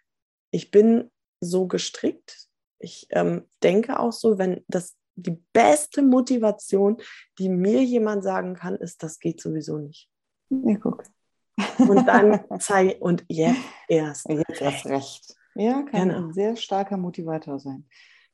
Ich 0.51 0.71
bin 0.71 1.11
so 1.41 1.67
gestrickt. 1.67 2.49
Ich 2.79 3.07
ähm, 3.11 3.49
denke 3.63 3.99
auch 3.99 4.13
so, 4.13 4.39
wenn 4.39 4.65
das 4.69 4.97
die 5.17 5.43
beste 5.53 6.03
Motivation, 6.03 6.99
die 7.39 7.49
mir 7.49 7.83
jemand 7.83 8.23
sagen 8.23 8.55
kann, 8.55 8.77
ist, 8.77 9.03
das 9.03 9.19
geht 9.19 9.41
sowieso 9.41 9.79
nicht. 9.79 10.09
Ja, 10.51 10.77
guck. 10.77 11.05
Und 11.79 12.07
dann 12.07 12.41
zeige 12.61 12.99
und 12.99 13.25
jetzt 13.29 13.59
erst. 13.89 14.29
Jetzt 14.29 14.61
erst 14.61 14.87
recht. 14.87 15.37
Ja, 15.55 15.83
kann 15.83 16.11
genau. 16.11 16.27
ein 16.27 16.33
sehr 16.33 16.55
starker 16.57 16.99
Motivator 16.99 17.59
sein. 17.59 17.89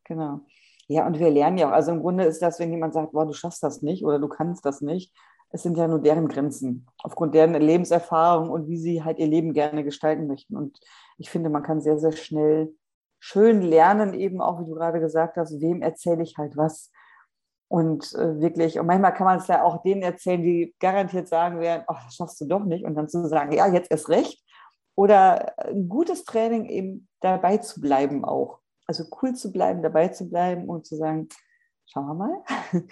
Genau. 0.04 0.40
Ja, 0.88 1.06
und 1.06 1.18
wir 1.18 1.30
lernen 1.30 1.58
ja 1.58 1.68
auch, 1.68 1.72
also 1.72 1.92
im 1.92 2.00
Grunde 2.00 2.24
ist 2.24 2.42
das, 2.42 2.58
wenn 2.58 2.72
jemand 2.72 2.94
sagt, 2.94 3.12
boah, 3.12 3.24
du 3.24 3.32
schaffst 3.32 3.62
das 3.62 3.82
nicht 3.82 4.04
oder 4.04 4.18
du 4.18 4.28
kannst 4.28 4.66
das 4.66 4.80
nicht, 4.80 5.14
es 5.52 5.62
sind 5.62 5.76
ja 5.76 5.86
nur 5.86 6.00
deren 6.00 6.28
Grenzen, 6.28 6.86
aufgrund 6.98 7.34
deren 7.34 7.54
Lebenserfahrung 7.54 8.50
und 8.50 8.68
wie 8.68 8.78
sie 8.78 9.04
halt 9.04 9.18
ihr 9.18 9.26
Leben 9.26 9.52
gerne 9.52 9.84
gestalten 9.84 10.26
möchten. 10.26 10.56
Und 10.56 10.80
ich 11.18 11.30
finde, 11.30 11.50
man 11.50 11.62
kann 11.62 11.80
sehr, 11.80 11.98
sehr 11.98 12.12
schnell 12.12 12.74
schön 13.24 13.62
lernen, 13.62 14.14
eben 14.14 14.40
auch, 14.40 14.60
wie 14.60 14.64
du 14.64 14.74
gerade 14.74 14.98
gesagt 14.98 15.36
hast, 15.36 15.60
wem 15.60 15.80
erzähle 15.80 16.24
ich 16.24 16.38
halt 16.38 16.56
was. 16.56 16.90
Und 17.68 18.12
äh, 18.14 18.40
wirklich, 18.40 18.80
und 18.80 18.86
manchmal 18.86 19.14
kann 19.14 19.26
man 19.26 19.38
es 19.38 19.46
ja 19.46 19.62
auch 19.62 19.80
denen 19.82 20.02
erzählen, 20.02 20.42
die 20.42 20.74
garantiert 20.80 21.28
sagen 21.28 21.60
werden, 21.60 21.84
ach, 21.86 22.04
das 22.04 22.16
schaffst 22.16 22.40
du 22.40 22.46
doch 22.46 22.64
nicht. 22.64 22.84
Und 22.84 22.96
dann 22.96 23.08
zu 23.08 23.28
sagen, 23.28 23.52
ja, 23.52 23.68
jetzt 23.68 23.92
erst 23.92 24.08
recht. 24.08 24.44
Oder 24.96 25.56
ein 25.58 25.88
gutes 25.88 26.24
Training 26.24 26.66
eben 26.66 27.08
dabei 27.20 27.58
zu 27.58 27.80
bleiben 27.80 28.24
auch. 28.24 28.58
Also 28.88 29.04
cool 29.22 29.34
zu 29.34 29.52
bleiben, 29.52 29.82
dabei 29.82 30.08
zu 30.08 30.28
bleiben 30.28 30.68
und 30.68 30.84
zu 30.84 30.96
sagen, 30.96 31.28
schauen 31.86 32.06
wir 32.06 32.14
mal. 32.14 32.42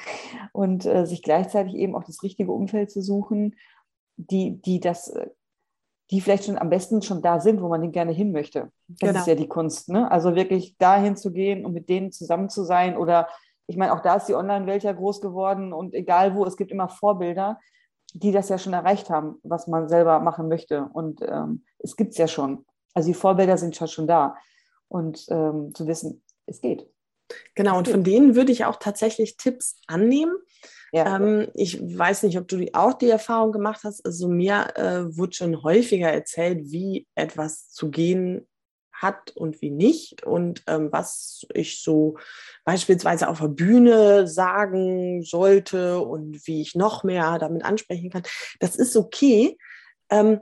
Und 0.52 0.86
äh, 0.86 1.06
sich 1.06 1.22
gleichzeitig 1.22 1.74
eben 1.74 1.96
auch 1.96 2.04
das 2.04 2.22
richtige 2.22 2.52
Umfeld 2.52 2.92
zu 2.92 3.02
suchen, 3.02 3.56
die, 4.16 4.62
die 4.62 4.78
das, 4.78 5.08
äh, 5.08 5.28
die 6.10 6.20
vielleicht 6.20 6.44
schon 6.44 6.58
am 6.58 6.70
besten 6.70 7.02
schon 7.02 7.22
da 7.22 7.40
sind, 7.40 7.62
wo 7.62 7.68
man 7.68 7.82
den 7.82 7.92
gerne 7.92 8.12
hin 8.12 8.32
möchte. 8.32 8.70
Das 8.88 8.98
genau. 8.98 9.20
ist 9.20 9.26
ja 9.26 9.34
die 9.34 9.48
Kunst. 9.48 9.88
Ne? 9.88 10.10
Also 10.10 10.34
wirklich 10.34 10.76
dahin 10.78 11.16
zu 11.16 11.32
gehen 11.32 11.64
und 11.64 11.72
mit 11.72 11.88
denen 11.88 12.10
zusammen 12.10 12.48
zu 12.48 12.64
sein. 12.64 12.96
Oder 12.96 13.28
ich 13.66 13.76
meine, 13.76 13.92
auch 13.92 14.00
da 14.00 14.16
ist 14.16 14.26
die 14.26 14.34
Online-Welt 14.34 14.82
ja 14.82 14.92
groß 14.92 15.20
geworden 15.20 15.72
und 15.72 15.94
egal 15.94 16.34
wo, 16.34 16.44
es 16.44 16.56
gibt 16.56 16.72
immer 16.72 16.88
Vorbilder, 16.88 17.60
die 18.12 18.32
das 18.32 18.48
ja 18.48 18.58
schon 18.58 18.72
erreicht 18.72 19.08
haben, 19.08 19.36
was 19.44 19.68
man 19.68 19.88
selber 19.88 20.18
machen 20.18 20.48
möchte. 20.48 20.88
Und 20.92 21.22
ähm, 21.22 21.64
es 21.78 21.96
gibt 21.96 22.12
es 22.12 22.18
ja 22.18 22.26
schon. 22.26 22.64
Also 22.92 23.08
die 23.08 23.14
Vorbilder 23.14 23.56
sind 23.56 23.76
schon 23.76 24.08
da. 24.08 24.36
Und 24.88 25.26
ähm, 25.30 25.72
zu 25.74 25.86
wissen, 25.86 26.22
es 26.46 26.60
geht. 26.60 26.88
Genau, 27.54 27.78
und 27.78 27.86
von 27.86 28.02
denen 28.02 28.34
würde 28.34 28.50
ich 28.50 28.64
auch 28.64 28.76
tatsächlich 28.76 29.36
Tipps 29.36 29.80
annehmen. 29.86 30.34
Ja. 30.92 31.16
Ähm, 31.16 31.48
ich 31.54 31.80
weiß 31.80 32.24
nicht, 32.24 32.38
ob 32.38 32.48
du 32.48 32.66
auch 32.72 32.94
die 32.94 33.08
Erfahrung 33.08 33.52
gemacht 33.52 33.82
hast. 33.84 34.04
Also 34.04 34.28
mir 34.28 34.76
äh, 34.76 35.16
wurde 35.16 35.34
schon 35.34 35.62
häufiger 35.62 36.08
erzählt, 36.08 36.70
wie 36.70 37.06
etwas 37.14 37.70
zu 37.70 37.90
gehen 37.90 38.46
hat 38.92 39.30
und 39.34 39.62
wie 39.62 39.70
nicht 39.70 40.24
und 40.24 40.62
ähm, 40.66 40.90
was 40.92 41.46
ich 41.54 41.82
so 41.82 42.18
beispielsweise 42.64 43.28
auf 43.28 43.40
der 43.40 43.48
Bühne 43.48 44.26
sagen 44.26 45.22
sollte 45.22 46.00
und 46.00 46.46
wie 46.46 46.60
ich 46.60 46.74
noch 46.74 47.02
mehr 47.02 47.38
damit 47.38 47.64
ansprechen 47.64 48.10
kann. 48.10 48.22
Das 48.58 48.76
ist 48.76 48.96
okay. 48.96 49.56
Ähm, 50.10 50.40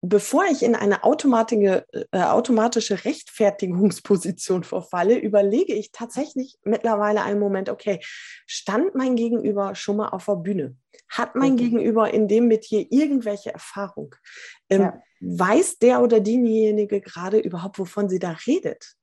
bevor 0.00 0.44
ich 0.44 0.62
in 0.62 0.74
eine 0.74 1.04
automatische, 1.04 1.84
äh, 2.12 2.22
automatische 2.22 3.04
Rechtfertigungsposition 3.04 4.64
verfalle, 4.64 5.18
überlege 5.18 5.74
ich 5.74 5.90
tatsächlich 5.92 6.56
mittlerweile 6.62 7.22
einen 7.22 7.40
Moment, 7.40 7.68
okay, 7.68 8.00
stand 8.46 8.94
mein 8.94 9.16
Gegenüber 9.16 9.74
schon 9.74 9.96
mal 9.96 10.08
auf 10.10 10.26
der 10.26 10.36
Bühne? 10.36 10.76
Hat 11.08 11.34
mein 11.34 11.54
okay. 11.54 11.64
Gegenüber 11.64 12.12
in 12.12 12.28
dem 12.28 12.48
Metier 12.48 12.86
irgendwelche 12.90 13.52
Erfahrung? 13.52 14.14
Ähm, 14.70 14.82
ja. 14.82 15.02
Weiß 15.20 15.78
der 15.78 16.02
oder 16.02 16.20
diejenige 16.20 17.00
gerade 17.00 17.38
überhaupt, 17.38 17.78
wovon 17.78 18.08
sie 18.08 18.20
da 18.20 18.36
redet? 18.46 18.94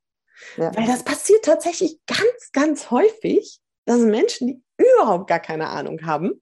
Ja. 0.57 0.75
Weil 0.75 0.85
das 0.85 1.03
passiert 1.03 1.43
tatsächlich 1.43 1.99
ganz, 2.07 2.51
ganz 2.53 2.91
häufig, 2.91 3.59
dass 3.85 3.99
Menschen, 3.99 4.47
die 4.47 4.63
überhaupt 4.77 5.27
gar 5.27 5.39
keine 5.39 5.67
Ahnung 5.67 6.05
haben, 6.05 6.41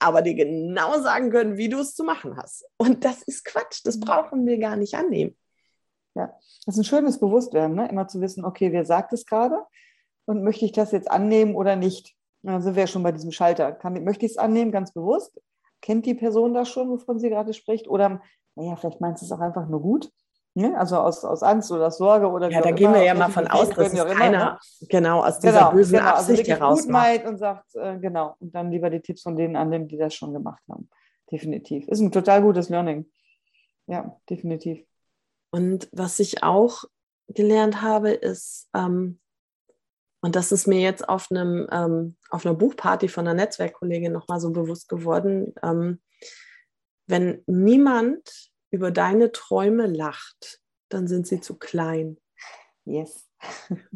aber 0.00 0.22
dir 0.22 0.34
genau 0.34 1.00
sagen 1.00 1.30
können, 1.30 1.56
wie 1.56 1.68
du 1.68 1.78
es 1.78 1.94
zu 1.94 2.02
machen 2.02 2.36
hast. 2.36 2.64
Und 2.78 3.04
das 3.04 3.22
ist 3.22 3.44
Quatsch, 3.44 3.82
das 3.84 4.00
brauchen 4.00 4.46
wir 4.46 4.58
gar 4.58 4.76
nicht 4.76 4.94
annehmen. 4.94 5.36
Ja, 6.14 6.34
das 6.66 6.74
ist 6.74 6.80
ein 6.80 6.84
schönes 6.84 7.20
Bewusstwerden, 7.20 7.76
ne? 7.76 7.88
immer 7.88 8.08
zu 8.08 8.20
wissen, 8.20 8.44
okay, 8.44 8.72
wer 8.72 8.84
sagt 8.84 9.12
es 9.12 9.26
gerade 9.26 9.64
und 10.24 10.42
möchte 10.42 10.64
ich 10.64 10.72
das 10.72 10.90
jetzt 10.90 11.10
annehmen 11.10 11.54
oder 11.54 11.76
nicht? 11.76 12.16
Dann 12.42 12.62
sind 12.62 12.74
wir 12.74 12.86
schon 12.86 13.02
bei 13.02 13.12
diesem 13.12 13.30
Schalter. 13.30 13.72
Kann, 13.72 14.02
möchte 14.02 14.24
ich 14.24 14.32
es 14.32 14.38
annehmen, 14.38 14.72
ganz 14.72 14.92
bewusst? 14.92 15.40
Kennt 15.82 16.06
die 16.06 16.14
Person 16.14 16.54
das 16.54 16.68
schon, 16.68 16.88
wovon 16.88 17.18
sie 17.18 17.28
gerade 17.28 17.52
spricht? 17.52 17.86
Oder, 17.86 18.22
naja, 18.56 18.76
vielleicht 18.76 19.00
meinst 19.00 19.22
du 19.22 19.26
es 19.26 19.32
auch 19.32 19.40
einfach 19.40 19.68
nur 19.68 19.82
gut. 19.82 20.10
Ne? 20.54 20.76
Also 20.76 20.96
aus, 20.96 21.24
aus 21.24 21.42
Angst 21.42 21.70
oder 21.70 21.90
Sorge 21.90 22.28
oder 22.28 22.50
Ja, 22.50 22.60
da 22.60 22.72
gehen 22.72 22.92
wir 22.92 23.04
ja 23.04 23.14
mal 23.14 23.30
von 23.30 23.46
aus, 23.46 23.70
dass 23.70 23.92
es 23.92 24.04
keiner 24.04 24.52
ne? 24.80 24.88
genau 24.88 25.22
aus 25.22 25.38
dieser 25.38 25.52
genau, 25.52 25.70
bösen 25.72 25.98
genau, 25.98 26.10
also 26.10 26.32
Absicht 26.32 26.50
also 26.50 26.60
heraus 26.60 26.86
macht. 26.86 27.24
und 27.24 27.38
sagt, 27.38 27.74
äh, 27.76 27.98
genau, 27.98 28.34
und 28.40 28.54
dann 28.54 28.72
lieber 28.72 28.90
die 28.90 29.00
Tipps 29.00 29.22
von 29.22 29.36
denen 29.36 29.54
annimmt, 29.54 29.92
die 29.92 29.96
das 29.96 30.14
schon 30.14 30.32
gemacht 30.32 30.62
haben. 30.68 30.88
Definitiv. 31.30 31.86
Ist 31.86 32.00
ein 32.00 32.10
total 32.10 32.42
gutes 32.42 32.68
Learning. 32.68 33.08
Ja, 33.86 34.16
definitiv. 34.28 34.84
Und 35.52 35.88
was 35.92 36.18
ich 36.18 36.42
auch 36.42 36.84
gelernt 37.28 37.80
habe, 37.80 38.10
ist, 38.10 38.68
ähm, 38.74 39.20
und 40.22 40.36
das 40.36 40.52
ist 40.52 40.66
mir 40.66 40.80
jetzt 40.80 41.08
auf, 41.08 41.28
einem, 41.30 41.68
ähm, 41.70 42.16
auf 42.30 42.44
einer 42.44 42.54
Buchparty 42.54 43.08
von 43.08 43.26
einer 43.26 43.34
Netzwerkkollegin 43.34 44.12
nochmal 44.12 44.40
so 44.40 44.50
bewusst 44.50 44.88
geworden, 44.88 45.54
ähm, 45.62 46.00
wenn 47.06 47.42
niemand 47.46 48.49
über 48.70 48.90
deine 48.90 49.32
Träume 49.32 49.86
lacht, 49.86 50.60
dann 50.88 51.06
sind 51.06 51.26
sie 51.26 51.40
zu 51.40 51.56
klein. 51.58 52.18
Yes. 52.84 53.28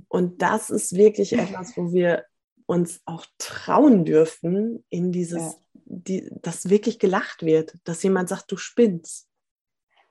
Und 0.09 0.43
das 0.43 0.71
ist 0.71 0.97
wirklich 0.97 1.33
etwas, 1.33 1.77
wo 1.77 1.93
wir 1.93 2.25
uns 2.67 3.03
auch 3.05 3.27
trauen 3.39 4.05
dürfen, 4.05 4.85
in 4.89 5.13
dieses, 5.13 5.43
ja. 5.43 5.55
die, 5.85 6.31
dass 6.43 6.71
wirklich 6.71 6.99
gelacht 6.99 7.43
wird, 7.43 7.77
dass 7.85 8.03
jemand 8.03 8.29
sagt, 8.29 8.51
du 8.51 8.57
spinnst. 8.57 9.29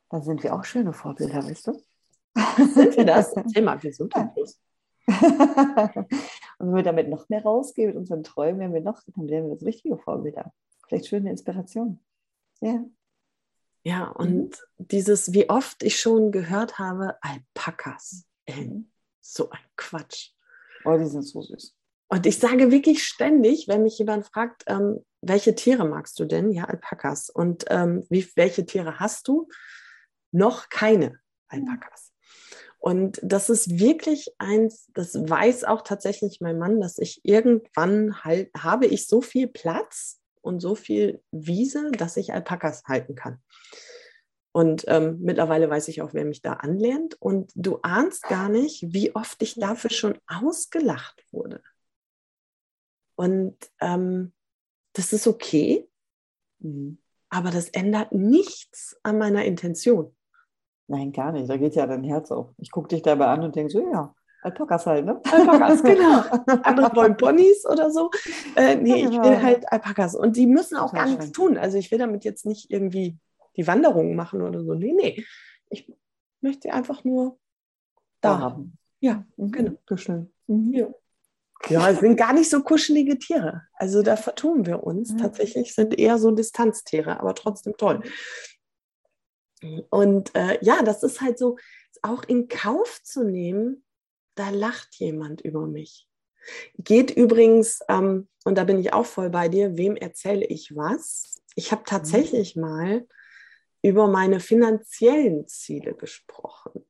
Da 0.09 0.21
sind 0.21 0.43
wir 0.43 0.53
auch 0.53 0.63
schöne 0.63 0.93
Vorbilder, 0.93 1.43
weißt 1.43 1.67
du? 1.67 1.81
Sind 2.73 2.97
wir 2.97 3.05
das? 3.05 3.33
Mal, 3.61 3.81
wir 3.81 3.93
sind 3.93 4.13
das. 4.15 4.59
Und 5.07 6.67
wenn 6.67 6.75
wir 6.75 6.83
damit 6.83 7.09
noch 7.09 7.27
mehr 7.29 7.43
rausgehen 7.43 7.89
mit 7.89 7.97
unseren 7.97 8.23
Träumen, 8.23 8.59
werden 8.59 8.73
wir 8.73 8.81
noch, 8.81 9.01
dann 9.07 9.27
werden 9.27 9.49
wir 9.49 9.55
das 9.55 9.65
richtige 9.65 9.97
Vorbilder. 9.97 10.53
Vielleicht 10.87 11.07
schöne 11.07 11.29
Inspiration. 11.29 11.99
Ja. 12.61 12.83
Ja, 13.83 14.07
und 14.07 14.49
mhm. 14.49 14.51
dieses, 14.77 15.33
wie 15.33 15.49
oft 15.49 15.83
ich 15.83 15.99
schon 15.99 16.31
gehört 16.31 16.79
habe, 16.79 17.17
Alpakas. 17.21 18.25
Ey, 18.45 18.67
mhm. 18.67 18.91
so 19.21 19.49
ein 19.49 19.59
Quatsch. 19.75 20.31
Oh, 20.85 20.97
die 20.97 21.05
sind 21.05 21.23
so 21.23 21.41
süß. 21.41 21.75
Und 22.07 22.25
ich 22.25 22.37
sage 22.37 22.71
wirklich 22.71 23.03
ständig, 23.03 23.67
wenn 23.67 23.83
mich 23.83 23.97
jemand 23.97 24.25
fragt, 24.27 24.63
ähm, 24.67 25.03
welche 25.21 25.55
Tiere 25.55 25.85
magst 25.85 26.19
du 26.19 26.25
denn? 26.25 26.51
Ja, 26.51 26.65
Alpakas. 26.65 27.29
Und 27.29 27.65
ähm, 27.69 28.05
wie, 28.09 28.29
welche 28.35 28.65
Tiere 28.65 28.99
hast 28.99 29.27
du? 29.27 29.47
Noch 30.31 30.69
keine 30.69 31.19
Alpakas. 31.47 32.11
Und 32.79 33.19
das 33.23 33.49
ist 33.49 33.79
wirklich 33.79 34.29
eins, 34.39 34.89
das 34.93 35.15
weiß 35.15 35.63
auch 35.63 35.81
tatsächlich 35.83 36.41
mein 36.41 36.59
Mann, 36.59 36.81
dass 36.81 36.97
ich 36.97 37.21
irgendwann 37.23 38.23
halt, 38.23 38.51
habe 38.57 38.85
ich 38.87 39.07
so 39.07 39.21
viel 39.21 39.47
Platz 39.47 40.19
und 40.43 40.59
so 40.59 40.75
viel 40.75 41.21
Wiese, 41.31 41.91
dass 41.91 42.17
ich 42.17 42.33
Alpakas 42.33 42.83
halten 42.85 43.15
kann. 43.15 43.39
Und 44.51 44.85
ähm, 44.87 45.17
mittlerweile 45.21 45.69
weiß 45.69 45.87
ich 45.87 46.01
auch, 46.03 46.13
wer 46.13 46.25
mich 46.25 46.41
da 46.41 46.53
anlernt. 46.53 47.19
Und 47.19 47.51
du 47.55 47.79
ahnst 47.81 48.23
gar 48.23 48.49
nicht, 48.49 48.93
wie 48.93 49.15
oft 49.15 49.41
ich 49.41 49.55
dafür 49.55 49.89
schon 49.89 50.19
ausgelacht 50.27 51.25
wurde. 51.31 51.61
Und 53.15 53.57
ähm, 53.81 54.33
das 54.93 55.11
ist 55.11 55.27
okay, 55.27 55.87
mhm. 56.59 56.99
aber 57.29 57.49
das 57.49 57.69
ändert 57.69 58.11
nichts 58.11 58.95
an 59.01 59.17
meiner 59.17 59.43
Intention. 59.43 60.15
Nein, 60.87 61.11
gar 61.11 61.31
nicht. 61.31 61.49
Da 61.49 61.57
geht 61.57 61.75
ja 61.75 61.87
dein 61.87 62.03
Herz 62.03 62.31
auf. 62.31 62.53
Ich 62.57 62.69
gucke 62.69 62.89
dich 62.89 63.01
dabei 63.01 63.27
an 63.27 63.43
und 63.43 63.55
denke 63.55 63.71
so, 63.71 63.79
ja, 63.79 64.13
Alpakas 64.43 64.85
halt, 64.85 65.05
ne? 65.05 65.21
Alpakas, 65.31 65.83
genau. 65.83 66.21
Andere 66.63 66.95
wollen 66.95 67.17
Ponys 67.17 67.65
oder 67.65 67.91
so. 67.91 68.11
Äh, 68.55 68.75
nee, 68.75 69.03
genau. 69.03 69.11
ich 69.11 69.29
will 69.29 69.41
halt 69.41 69.71
Alpakas. 69.71 70.15
Und 70.15 70.35
die 70.35 70.47
müssen 70.47 70.77
auch 70.77 70.93
gar 70.93 71.05
nichts 71.05 71.31
tun. 71.31 71.57
Also 71.57 71.77
ich 71.77 71.91
will 71.91 71.99
damit 71.99 72.23
jetzt 72.23 72.45
nicht 72.45 72.69
irgendwie 72.69 73.17
die 73.55 73.67
Wanderungen 73.67 74.15
machen 74.15 74.41
oder 74.41 74.63
so. 74.63 74.73
Nee, 74.73 74.93
nee. 74.93 75.25
Ich 75.69 75.91
möchte 76.41 76.73
einfach 76.73 77.03
nur 77.03 77.39
da 78.21 78.39
haben. 78.39 78.77
Ja, 78.99 79.25
mhm. 79.37 79.51
genau. 79.51 79.71
Schön. 79.95 80.33
Mhm. 80.47 80.73
Ja. 80.73 80.87
ja, 81.69 81.89
es 81.89 81.99
sind 81.99 82.17
gar 82.17 82.33
nicht 82.33 82.49
so 82.49 82.61
kuschelige 82.61 83.17
Tiere. 83.17 83.63
Also 83.73 84.01
da 84.01 84.15
vertun 84.15 84.65
wir 84.65 84.83
uns. 84.83 85.13
Mhm. 85.13 85.17
Tatsächlich 85.19 85.73
sind 85.73 85.97
eher 85.97 86.17
so 86.17 86.31
Distanztiere, 86.31 87.19
aber 87.19 87.35
trotzdem 87.35 87.75
toll. 87.77 88.01
Und 89.89 90.35
äh, 90.35 90.57
ja, 90.61 90.83
das 90.83 91.03
ist 91.03 91.21
halt 91.21 91.37
so, 91.37 91.57
auch 92.01 92.23
in 92.23 92.47
Kauf 92.47 93.01
zu 93.03 93.23
nehmen, 93.23 93.82
da 94.35 94.49
lacht 94.49 94.95
jemand 94.95 95.41
über 95.41 95.65
mich. 95.67 96.07
Geht 96.77 97.11
übrigens, 97.11 97.79
ähm, 97.87 98.27
und 98.43 98.57
da 98.57 98.63
bin 98.65 98.79
ich 98.79 98.93
auch 98.93 99.05
voll 99.05 99.29
bei 99.29 99.47
dir, 99.47 99.77
wem 99.77 99.95
erzähle 99.95 100.45
ich 100.45 100.75
was? 100.75 101.33
ich 101.55 101.71
habe 101.71 101.83
tatsächlich 101.85 102.55
mal 102.55 103.07
über 103.81 104.07
meine 104.07 104.39
finanziellen 104.39 105.45
Ziele 105.47 105.93
gesprochen. 105.93 106.85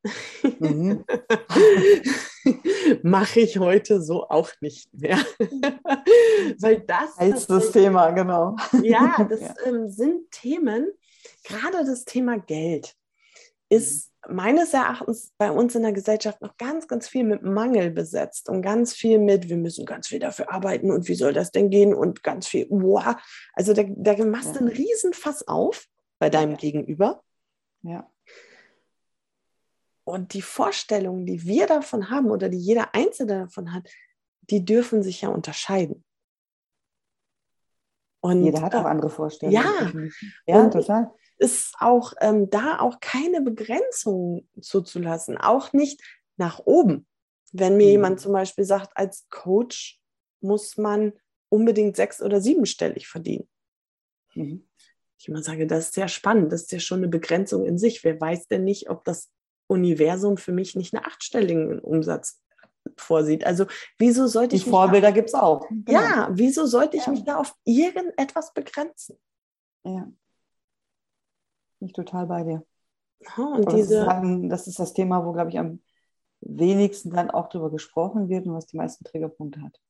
Mhm. 0.59 1.03
Mache 3.03 3.39
ich 3.39 3.57
heute 3.57 4.01
so 4.01 4.29
auch 4.29 4.51
nicht 4.61 4.93
mehr. 4.93 5.17
Weil 6.59 6.81
das 6.81 7.17
ist 7.19 7.49
das 7.49 7.71
Thema, 7.71 8.11
genau. 8.11 8.55
Ja, 8.83 9.25
das 9.29 9.41
ja. 9.41 9.55
Ähm, 9.65 9.89
sind 9.89 10.29
Themen, 10.29 10.91
gerade 11.43 11.83
das 11.83 12.05
Thema 12.05 12.37
Geld 12.37 12.95
ist 13.73 14.11
meines 14.27 14.73
Erachtens 14.73 15.33
bei 15.37 15.51
uns 15.51 15.75
in 15.75 15.83
der 15.83 15.91
Gesellschaft 15.91 16.41
noch 16.41 16.55
ganz, 16.57 16.87
ganz 16.87 17.07
viel 17.07 17.23
mit 17.23 17.43
Mangel 17.43 17.91
besetzt 17.91 18.47
und 18.49 18.61
ganz 18.61 18.93
viel 18.93 19.19
mit, 19.19 19.49
wir 19.49 19.57
müssen 19.57 19.85
ganz 19.85 20.07
viel 20.07 20.19
dafür 20.19 20.51
arbeiten 20.51 20.91
und 20.91 21.07
wie 21.07 21.15
soll 21.15 21.33
das 21.33 21.51
denn 21.51 21.69
gehen 21.69 21.93
und 21.93 22.23
ganz 22.23 22.47
viel, 22.47 22.67
wow. 22.69 23.15
Also 23.53 23.73
da, 23.73 23.83
da 23.87 24.15
machst 24.25 24.51
du 24.51 24.53
ja. 24.53 24.59
einen 24.61 24.69
Riesenfass 24.69 25.47
auf 25.47 25.87
bei 26.19 26.29
deinem 26.29 26.51
ja. 26.51 26.57
Gegenüber. 26.57 27.23
Ja. 27.81 28.09
Und 30.05 30.33
die 30.33 30.41
Vorstellungen, 30.41 31.25
die 31.25 31.43
wir 31.43 31.67
davon 31.67 32.09
haben 32.09 32.29
oder 32.31 32.49
die 32.49 32.57
jeder 32.57 32.93
Einzelne 32.93 33.39
davon 33.45 33.73
hat, 33.73 33.89
die 34.41 34.63
dürfen 34.63 35.03
sich 35.03 35.21
ja 35.21 35.29
unterscheiden. 35.29 36.03
Und, 38.21 38.43
jeder 38.43 38.61
hat 38.61 38.75
auch 38.75 38.85
andere 38.85 39.09
Vorstellungen. 39.09 40.11
Ja, 40.45 40.55
ja 40.61 40.69
total. 40.69 41.11
Ist 41.43 41.75
auch 41.79 42.13
ähm, 42.21 42.49
da 42.49 42.79
auch 42.79 42.99
keine 42.99 43.41
Begrenzung 43.41 44.47
zuzulassen, 44.61 45.37
auch 45.37 45.73
nicht 45.73 46.01
nach 46.37 46.59
oben. 46.65 47.05
Wenn 47.51 47.77
mir 47.77 47.85
mhm. 47.85 47.91
jemand 47.91 48.19
zum 48.19 48.31
Beispiel 48.31 48.65
sagt, 48.65 48.95
als 48.95 49.27
Coach 49.29 49.99
muss 50.41 50.77
man 50.77 51.13
unbedingt 51.49 51.95
sechs- 51.95 52.21
oder 52.21 52.41
siebenstellig 52.41 53.07
verdienen. 53.07 53.47
Mhm 54.33 54.67
ich 55.23 55.29
immer 55.29 55.41
sage, 55.41 55.65
das 55.65 55.85
ist 55.85 55.93
sehr 55.93 56.09
spannend, 56.09 56.51
das 56.51 56.63
ist 56.63 56.71
ja 56.73 56.79
schon 56.79 56.99
eine 56.99 57.07
Begrenzung 57.07 57.65
in 57.65 57.77
sich. 57.77 58.03
Wer 58.03 58.19
weiß 58.19 58.47
denn 58.47 58.65
nicht, 58.65 58.89
ob 58.89 59.05
das 59.05 59.31
Universum 59.67 60.35
für 60.35 60.51
mich 60.51 60.75
nicht 60.75 60.93
einen 60.93 61.05
achtstelligen 61.05 61.79
Umsatz 61.79 62.41
vorsieht. 62.97 63.45
Also 63.45 63.65
wieso 63.97 64.27
sollte 64.27 64.57
ich... 64.57 64.65
Die 64.65 64.69
Vorbilder 64.69 65.13
gibt 65.13 65.29
es 65.29 65.33
auch. 65.33 65.65
Genau. 65.69 65.93
Ja, 65.93 66.29
wieso 66.33 66.65
sollte 66.65 66.97
ich 66.97 67.05
ja. 67.05 67.11
mich 67.11 67.23
da 67.23 67.37
auf 67.37 67.55
irgendetwas 67.63 68.53
begrenzen? 68.53 69.17
Ja. 69.85 70.11
Bin 71.83 71.87
ich 71.87 71.93
total 71.93 72.27
bei 72.27 72.43
dir. 72.43 72.63
und 73.35 73.73
diese, 73.73 73.95
das, 73.95 73.99
ist 73.99 74.07
dann, 74.07 74.49
das 74.49 74.67
ist 74.67 74.79
das 74.79 74.93
Thema, 74.93 75.25
wo, 75.25 75.33
glaube 75.33 75.49
ich, 75.49 75.59
am 75.59 75.81
wenigsten 76.39 77.09
dann 77.09 77.29
auch 77.29 77.49
darüber 77.49 77.71
gesprochen 77.71 78.29
wird 78.29 78.45
und 78.45 78.53
was 78.53 78.67
die 78.67 78.77
meisten 78.77 79.03
Trägerpunkte 79.03 79.61
hat. 79.61 79.81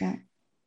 Ja. 0.00 0.14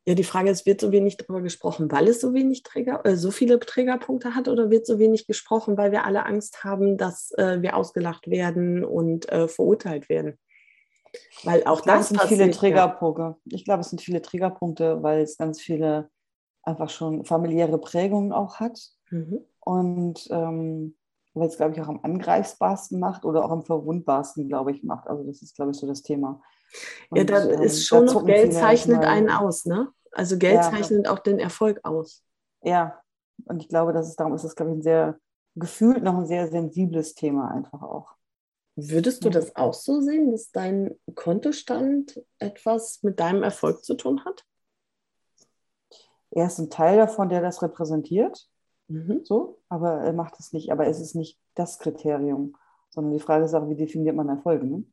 Ja, 0.05 0.13
die 0.13 0.23
Frage 0.23 0.51
ist, 0.51 0.67
wird 0.67 0.79
so 0.79 0.91
wenig 0.91 1.17
darüber 1.17 1.41
gesprochen, 1.41 1.91
weil 1.91 2.07
es 2.07 2.21
so 2.21 2.35
wenig 2.35 2.61
Träger, 2.61 3.03
äh, 3.03 3.15
so 3.15 3.31
viele 3.31 3.59
Trägerpunkte 3.59 4.35
hat 4.35 4.47
oder 4.47 4.69
wird 4.69 4.85
so 4.85 4.99
wenig 4.99 5.25
gesprochen, 5.25 5.75
weil 5.75 5.91
wir 5.91 6.05
alle 6.05 6.23
Angst 6.23 6.63
haben, 6.63 6.97
dass 6.97 7.31
äh, 7.31 7.63
wir 7.63 7.75
ausgelacht 7.75 8.29
werden 8.29 8.85
und 8.85 9.27
äh, 9.29 9.47
verurteilt 9.47 10.07
werden? 10.07 10.37
Weil 11.43 11.63
auch 11.63 11.79
ich 11.79 11.85
das 11.85 12.09
sind 12.09 12.21
viele 12.21 12.51
Trägerpunkte. 12.51 13.37
Ich 13.45 13.65
glaube, 13.65 13.81
es 13.81 13.89
sind 13.89 14.03
viele 14.03 14.21
Triggerpunkte, 14.21 15.01
weil 15.01 15.21
es 15.21 15.37
ganz 15.37 15.59
viele 15.59 16.11
einfach 16.61 16.91
schon 16.91 17.25
familiäre 17.25 17.79
Prägungen 17.79 18.31
auch 18.31 18.59
hat. 18.59 18.79
Mhm. 19.09 19.45
Und 19.61 20.27
ähm, 20.31 20.95
weil 21.33 21.47
es, 21.47 21.57
glaube 21.57 21.73
ich, 21.73 21.81
auch 21.81 21.87
am 21.87 21.99
angreifbarsten 22.03 22.99
macht 22.99 23.23
oder 23.23 23.45
auch 23.45 23.51
am 23.51 23.63
verwundbarsten, 23.63 24.47
glaube 24.47 24.71
ich, 24.71 24.83
macht. 24.83 25.07
Also 25.07 25.23
das 25.23 25.41
ist, 25.41 25.55
glaube 25.55 25.71
ich, 25.71 25.77
so 25.77 25.87
das 25.87 26.01
Thema. 26.01 26.41
Und, 27.09 27.17
ja, 27.17 27.23
da 27.23 27.49
ähm, 27.49 27.61
ist 27.61 27.85
schon 27.85 28.05
noch 28.05 28.25
Geld 28.25 28.53
zeichnet 28.53 29.03
einen 29.05 29.29
aus, 29.29 29.65
ne? 29.65 29.89
Also 30.11 30.37
Geld 30.37 30.55
ja, 30.55 30.69
zeichnet 30.69 31.07
auch 31.07 31.19
den 31.19 31.39
Erfolg 31.39 31.79
aus. 31.83 32.23
Ja, 32.61 32.99
und 33.45 33.61
ich 33.61 33.69
glaube, 33.69 33.93
dass 33.93 34.07
es 34.07 34.15
darum 34.15 34.33
ist, 34.33 34.43
das, 34.43 34.55
glaube 34.55 34.71
ich, 34.71 34.77
ein 34.77 34.81
sehr 34.81 35.19
gefühlt 35.55 36.03
noch 36.03 36.17
ein 36.17 36.27
sehr 36.27 36.47
sensibles 36.47 37.13
Thema 37.13 37.49
einfach 37.51 37.81
auch. 37.81 38.15
Würdest 38.75 39.25
du 39.25 39.29
das 39.29 39.55
auch 39.55 39.73
so 39.73 39.99
sehen, 39.99 40.31
dass 40.31 40.51
dein 40.51 40.97
Kontostand 41.13 42.21
etwas 42.39 43.03
mit 43.03 43.19
deinem 43.19 43.43
Erfolg 43.43 43.83
zu 43.83 43.95
tun 43.95 44.23
hat? 44.23 44.45
Er 46.31 46.47
ist 46.47 46.57
ein 46.57 46.69
Teil 46.69 46.97
davon, 46.97 47.27
der 47.27 47.41
das 47.41 47.61
repräsentiert. 47.61 48.49
Mhm. 48.91 49.21
So, 49.23 49.59
aber 49.69 50.01
er 50.01 50.13
macht 50.13 50.39
es 50.39 50.53
nicht. 50.53 50.71
Aber 50.71 50.87
es 50.87 50.99
ist 50.99 51.15
nicht 51.15 51.39
das 51.55 51.79
Kriterium, 51.79 52.55
sondern 52.89 53.13
die 53.13 53.19
Frage 53.19 53.45
ist 53.45 53.53
auch, 53.53 53.67
wie 53.69 53.75
definiert 53.75 54.15
man 54.15 54.29
Erfolge? 54.29 54.65
Ne? 54.65 54.83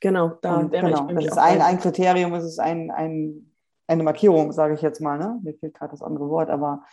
Genau, 0.00 0.32
da 0.40 0.58
und, 0.58 0.72
genau, 0.72 1.06
Das 1.12 1.24
ist 1.24 1.38
ein, 1.38 1.60
ein 1.60 1.78
Kriterium, 1.78 2.32
es 2.34 2.44
ist 2.44 2.58
ein, 2.58 2.90
ein, 2.90 3.52
eine 3.86 4.02
Markierung, 4.02 4.52
sage 4.52 4.74
ich 4.74 4.82
jetzt 4.82 5.00
mal. 5.00 5.18
Ne? 5.18 5.40
Mir 5.42 5.54
fehlt 5.54 5.74
gerade 5.74 5.90
das 5.90 6.02
andere 6.02 6.28
Wort, 6.28 6.50
aber, 6.50 6.84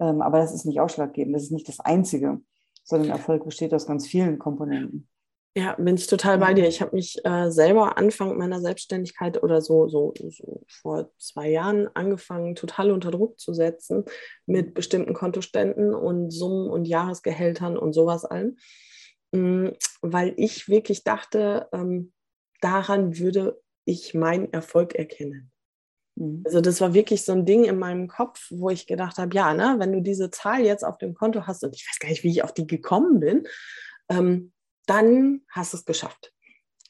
ähm, 0.00 0.22
aber 0.22 0.38
das 0.38 0.52
ist 0.52 0.64
nicht 0.64 0.80
ausschlaggebend, 0.80 1.34
das 1.34 1.44
ist 1.44 1.52
nicht 1.52 1.68
das 1.68 1.80
Einzige, 1.80 2.40
sondern 2.84 3.10
Erfolg 3.10 3.44
besteht 3.44 3.74
aus 3.74 3.86
ganz 3.86 4.06
vielen 4.06 4.38
Komponenten. 4.38 5.08
Ja, 5.54 5.74
bin 5.74 5.96
ich 5.96 6.06
total 6.06 6.38
bei 6.38 6.54
dir. 6.54 6.66
Ich 6.66 6.80
habe 6.80 6.96
mich 6.96 7.22
äh, 7.26 7.50
selber 7.50 7.98
Anfang 7.98 8.38
meiner 8.38 8.62
Selbstständigkeit 8.62 9.42
oder 9.42 9.60
so, 9.60 9.86
so, 9.86 10.14
so 10.16 10.62
vor 10.66 11.10
zwei 11.18 11.50
Jahren 11.50 11.88
angefangen, 11.94 12.54
total 12.54 12.90
unter 12.90 13.10
Druck 13.10 13.38
zu 13.38 13.52
setzen 13.52 14.04
mit 14.46 14.72
bestimmten 14.72 15.12
Kontoständen 15.12 15.94
und 15.94 16.30
Summen 16.30 16.70
und 16.70 16.86
Jahresgehältern 16.86 17.76
und 17.76 17.92
sowas 17.92 18.24
allem, 18.24 18.56
mhm, 19.32 19.72
weil 20.00 20.32
ich 20.38 20.68
wirklich 20.68 21.04
dachte, 21.04 21.68
ähm, 21.72 22.14
daran 22.62 23.18
würde 23.18 23.60
ich 23.84 24.14
meinen 24.14 24.50
Erfolg 24.54 24.94
erkennen. 24.94 25.52
Mhm. 26.14 26.44
Also 26.46 26.62
das 26.62 26.80
war 26.80 26.94
wirklich 26.94 27.26
so 27.26 27.32
ein 27.32 27.44
Ding 27.44 27.64
in 27.64 27.78
meinem 27.78 28.08
Kopf, 28.08 28.46
wo 28.50 28.70
ich 28.70 28.86
gedacht 28.86 29.18
habe, 29.18 29.34
ja, 29.34 29.52
ne, 29.52 29.74
wenn 29.76 29.92
du 29.92 30.00
diese 30.00 30.30
Zahl 30.30 30.64
jetzt 30.64 30.84
auf 30.84 30.96
dem 30.96 31.12
Konto 31.12 31.46
hast 31.46 31.62
und 31.62 31.74
ich 31.74 31.86
weiß 31.86 31.98
gar 31.98 32.08
nicht, 32.08 32.24
wie 32.24 32.30
ich 32.30 32.42
auf 32.42 32.54
die 32.54 32.66
gekommen 32.66 33.20
bin, 33.20 33.46
ähm, 34.08 34.51
dann 34.86 35.42
hast 35.48 35.72
du 35.72 35.78
es 35.78 35.84
geschafft. 35.84 36.32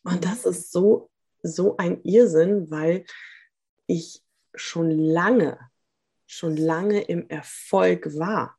Und 0.05 0.16
mhm. 0.16 0.20
das 0.20 0.44
ist 0.44 0.72
so, 0.72 1.11
so 1.42 1.76
ein 1.76 2.02
Irrsinn, 2.02 2.70
weil 2.70 3.05
ich 3.87 4.22
schon 4.55 4.90
lange, 4.90 5.59
schon 6.26 6.57
lange 6.57 7.02
im 7.02 7.28
Erfolg 7.28 8.18
war. 8.18 8.59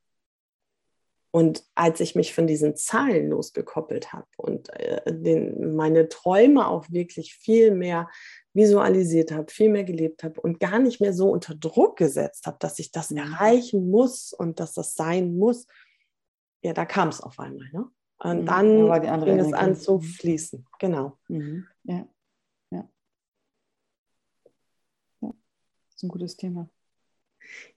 Und 1.31 1.63
als 1.73 1.99
ich 1.99 2.13
mich 2.13 2.35
von 2.35 2.45
diesen 2.45 2.75
Zahlen 2.75 3.29
losgekoppelt 3.29 4.13
habe 4.13 4.27
und 4.37 4.69
äh, 4.73 5.01
den, 5.11 5.75
meine 5.75 6.07
Träume 6.07 6.67
auch 6.67 6.91
wirklich 6.91 7.33
viel 7.33 7.71
mehr 7.71 8.07
visualisiert 8.53 9.31
habe, 9.31 9.51
viel 9.51 9.69
mehr 9.69 9.83
gelebt 9.83 10.23
habe 10.23 10.39
und 10.39 10.59
gar 10.59 10.77
nicht 10.77 11.01
mehr 11.01 11.11
so 11.11 11.31
unter 11.31 11.55
Druck 11.55 11.97
gesetzt 11.97 12.45
habe, 12.45 12.57
dass 12.59 12.77
ich 12.77 12.91
das 12.91 13.09
mhm. 13.09 13.17
erreichen 13.17 13.89
muss 13.89 14.31
und 14.31 14.59
dass 14.59 14.73
das 14.73 14.93
sein 14.93 15.35
muss, 15.35 15.65
ja, 16.61 16.71
da 16.71 16.85
kam 16.85 17.09
es 17.09 17.19
auf 17.19 17.39
einmal. 17.39 17.67
Ne? 17.71 17.89
Und 18.23 18.41
mhm. 18.41 18.45
dann 18.45 18.87
ja, 18.87 18.99
ging 18.99 19.09
Energie. 19.09 19.39
es 19.39 19.53
an 19.53 19.75
zu 19.75 19.99
fließen. 19.99 20.65
Genau. 20.79 21.17
Mhm. 21.27 21.67
Ja. 21.83 22.07
ja. 22.71 22.89
Ja. 25.19 25.29
Das 25.29 25.95
ist 25.95 26.03
ein 26.03 26.09
gutes 26.09 26.37
Thema. 26.37 26.69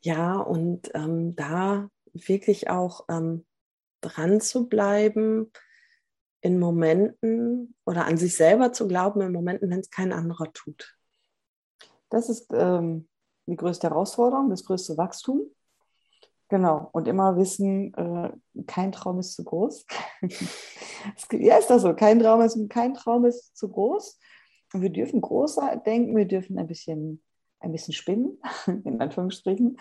Ja, 0.00 0.38
und 0.38 0.90
ähm, 0.94 1.34
da 1.34 1.90
wirklich 2.12 2.70
auch 2.70 3.06
ähm, 3.08 3.44
dran 4.00 4.40
zu 4.40 4.68
bleiben 4.68 5.50
in 6.40 6.60
Momenten 6.60 7.74
oder 7.84 8.06
an 8.06 8.16
sich 8.16 8.36
selber 8.36 8.72
zu 8.72 8.86
glauben 8.86 9.22
in 9.22 9.32
Momenten, 9.32 9.68
wenn 9.68 9.80
es 9.80 9.90
kein 9.90 10.12
anderer 10.12 10.52
tut. 10.52 10.96
Das 12.08 12.28
ist 12.28 12.52
ähm, 12.52 13.08
die 13.46 13.56
größte 13.56 13.88
Herausforderung, 13.88 14.48
das 14.50 14.64
größte 14.64 14.96
Wachstum. 14.96 15.40
Genau, 16.48 16.90
und 16.92 17.08
immer 17.08 17.36
wissen, 17.36 17.92
äh, 17.94 18.30
kein 18.66 18.92
Traum 18.92 19.18
ist 19.18 19.34
zu 19.34 19.42
groß. 19.42 19.84
ja, 21.32 21.58
ist 21.58 21.70
das 21.70 21.82
so, 21.82 21.94
kein 21.94 22.20
Traum, 22.20 22.40
ist, 22.40 22.58
kein 22.70 22.94
Traum 22.94 23.24
ist 23.24 23.56
zu 23.56 23.68
groß. 23.68 24.18
Und 24.72 24.82
wir 24.82 24.90
dürfen 24.90 25.20
größer 25.20 25.82
denken, 25.84 26.16
wir 26.16 26.26
dürfen 26.26 26.58
ein 26.58 26.68
bisschen, 26.68 27.22
ein 27.60 27.72
bisschen 27.72 27.94
spinnen, 27.94 28.40
in 28.84 29.00
Anführungsstrichen. 29.00 29.78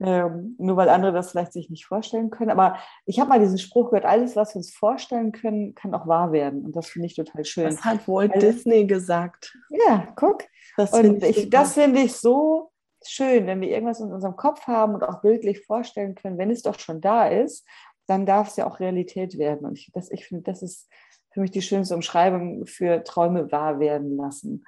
Ähm, 0.00 0.54
nur 0.58 0.76
weil 0.76 0.88
andere 0.90 1.12
das 1.12 1.32
vielleicht 1.32 1.52
sich 1.52 1.70
nicht 1.70 1.84
vorstellen 1.84 2.30
können. 2.30 2.52
Aber 2.52 2.78
ich 3.04 3.18
habe 3.18 3.30
mal 3.30 3.40
diesen 3.40 3.58
Spruch 3.58 3.90
gehört, 3.90 4.04
alles, 4.04 4.36
was 4.36 4.54
wir 4.54 4.58
uns 4.58 4.72
vorstellen 4.72 5.32
können, 5.32 5.74
kann 5.74 5.92
auch 5.92 6.06
wahr 6.06 6.30
werden. 6.30 6.64
Und 6.64 6.76
das 6.76 6.88
finde 6.88 7.06
ich 7.06 7.16
total 7.16 7.44
schön. 7.44 7.64
Das 7.64 7.84
hat 7.84 8.06
Walt 8.06 8.32
also, 8.32 8.46
Disney 8.46 8.86
gesagt. 8.86 9.58
Ja, 9.70 10.06
guck. 10.14 10.44
Das 10.76 10.92
und 10.92 11.22
ich, 11.24 11.50
das 11.50 11.74
finde 11.74 12.00
ich 12.00 12.14
so 12.14 12.67
schön, 13.04 13.46
wenn 13.46 13.60
wir 13.60 13.68
irgendwas 13.68 14.00
in 14.00 14.12
unserem 14.12 14.36
Kopf 14.36 14.66
haben 14.66 14.94
und 14.94 15.02
auch 15.02 15.20
bildlich 15.20 15.64
vorstellen 15.64 16.14
können, 16.14 16.38
wenn 16.38 16.50
es 16.50 16.62
doch 16.62 16.78
schon 16.78 17.00
da 17.00 17.28
ist, 17.28 17.66
dann 18.06 18.26
darf 18.26 18.48
es 18.48 18.56
ja 18.56 18.66
auch 18.66 18.80
Realität 18.80 19.38
werden. 19.38 19.66
Und 19.66 19.78
ich, 19.78 19.90
das, 19.92 20.10
ich 20.10 20.26
finde, 20.26 20.44
das 20.44 20.62
ist 20.62 20.88
für 21.30 21.40
mich 21.40 21.50
die 21.50 21.62
schönste 21.62 21.94
Umschreibung 21.94 22.66
für 22.66 23.04
Träume 23.04 23.52
wahr 23.52 23.80
werden 23.80 24.16
lassen. 24.16 24.64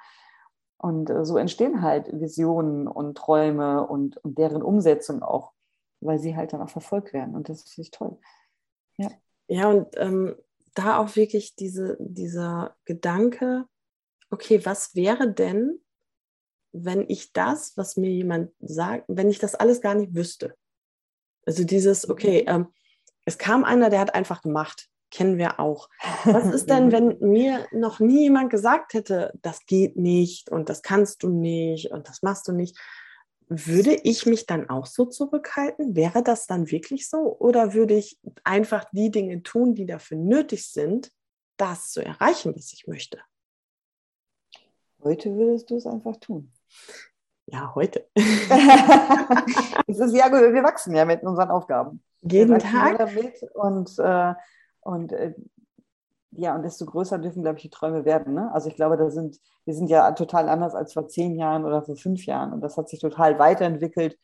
Und 0.76 1.10
äh, 1.10 1.24
so 1.24 1.36
entstehen 1.36 1.82
halt 1.82 2.08
Visionen 2.12 2.86
und 2.86 3.16
Träume 3.16 3.86
und, 3.86 4.16
und 4.18 4.38
deren 4.38 4.62
Umsetzung 4.62 5.22
auch, 5.22 5.52
weil 6.00 6.18
sie 6.18 6.36
halt 6.36 6.52
dann 6.52 6.62
auch 6.62 6.70
verfolgt 6.70 7.12
werden. 7.12 7.34
Und 7.34 7.48
das 7.48 7.62
finde 7.62 7.82
ich 7.82 7.90
toll. 7.90 8.18
Ja, 8.96 9.10
ja 9.48 9.68
und 9.68 9.88
ähm, 9.96 10.36
da 10.74 10.98
auch 10.98 11.16
wirklich 11.16 11.56
diese, 11.56 11.96
dieser 11.98 12.76
Gedanke, 12.84 13.66
okay, 14.30 14.64
was 14.64 14.94
wäre 14.94 15.32
denn, 15.32 15.80
wenn 16.72 17.04
ich 17.08 17.32
das, 17.32 17.76
was 17.76 17.96
mir 17.96 18.10
jemand 18.10 18.52
sagt, 18.60 19.04
wenn 19.08 19.28
ich 19.28 19.38
das 19.38 19.54
alles 19.54 19.80
gar 19.80 19.94
nicht 19.94 20.14
wüsste? 20.14 20.54
Also 21.46 21.64
dieses, 21.64 22.08
okay, 22.08 22.44
ähm, 22.46 22.68
es 23.24 23.38
kam 23.38 23.64
einer, 23.64 23.90
der 23.90 24.00
hat 24.00 24.14
einfach 24.14 24.42
gemacht. 24.42 24.88
Kennen 25.10 25.38
wir 25.38 25.58
auch. 25.58 25.88
Was 26.24 26.46
ist 26.54 26.70
denn, 26.70 26.92
wenn 26.92 27.18
mir 27.20 27.66
noch 27.72 27.98
nie 27.98 28.22
jemand 28.22 28.50
gesagt 28.50 28.94
hätte, 28.94 29.32
das 29.42 29.66
geht 29.66 29.96
nicht 29.96 30.50
und 30.50 30.68
das 30.68 30.82
kannst 30.82 31.22
du 31.22 31.28
nicht 31.28 31.90
und 31.90 32.08
das 32.08 32.22
machst 32.22 32.46
du 32.46 32.52
nicht? 32.52 32.78
Würde 33.48 33.94
ich 33.94 34.26
mich 34.26 34.46
dann 34.46 34.70
auch 34.70 34.86
so 34.86 35.06
zurückhalten? 35.06 35.96
Wäre 35.96 36.22
das 36.22 36.46
dann 36.46 36.70
wirklich 36.70 37.08
so? 37.08 37.36
Oder 37.40 37.74
würde 37.74 37.94
ich 37.94 38.20
einfach 38.44 38.84
die 38.92 39.10
Dinge 39.10 39.42
tun, 39.42 39.74
die 39.74 39.86
dafür 39.86 40.16
nötig 40.16 40.68
sind, 40.68 41.10
das 41.56 41.90
zu 41.90 42.04
erreichen, 42.04 42.54
was 42.54 42.72
ich 42.72 42.86
möchte? 42.86 43.18
Heute 45.02 45.34
würdest 45.34 45.70
du 45.70 45.76
es 45.76 45.86
einfach 45.86 46.16
tun. 46.18 46.52
Ja, 47.46 47.74
heute. 47.74 48.06
es 48.16 49.98
ist 49.98 50.14
ja 50.14 50.30
wir 50.30 50.62
wachsen 50.62 50.94
ja 50.94 51.04
mit 51.04 51.22
unseren 51.22 51.50
Aufgaben. 51.50 52.02
Jeden 52.22 52.58
Tag. 52.58 52.98
Damit 52.98 53.42
und, 53.54 53.98
äh, 53.98 54.34
und 54.80 55.12
äh, 55.12 55.34
ja, 56.32 56.54
und 56.54 56.62
desto 56.62 56.86
größer 56.86 57.18
dürfen, 57.18 57.42
glaube 57.42 57.56
ich, 57.56 57.62
die 57.62 57.70
Träume 57.70 58.04
werden. 58.04 58.34
Ne? 58.34 58.52
Also 58.52 58.68
ich 58.68 58.76
glaube, 58.76 58.96
da 58.96 59.10
sind, 59.10 59.40
wir 59.64 59.74
sind 59.74 59.90
ja 59.90 60.12
total 60.12 60.48
anders 60.48 60.74
als 60.74 60.92
vor 60.92 61.08
zehn 61.08 61.34
Jahren 61.36 61.64
oder 61.64 61.82
vor 61.82 61.96
fünf 61.96 62.24
Jahren. 62.24 62.52
Und 62.52 62.60
das 62.60 62.76
hat 62.76 62.88
sich 62.88 63.00
total 63.00 63.38
weiterentwickelt. 63.38 64.16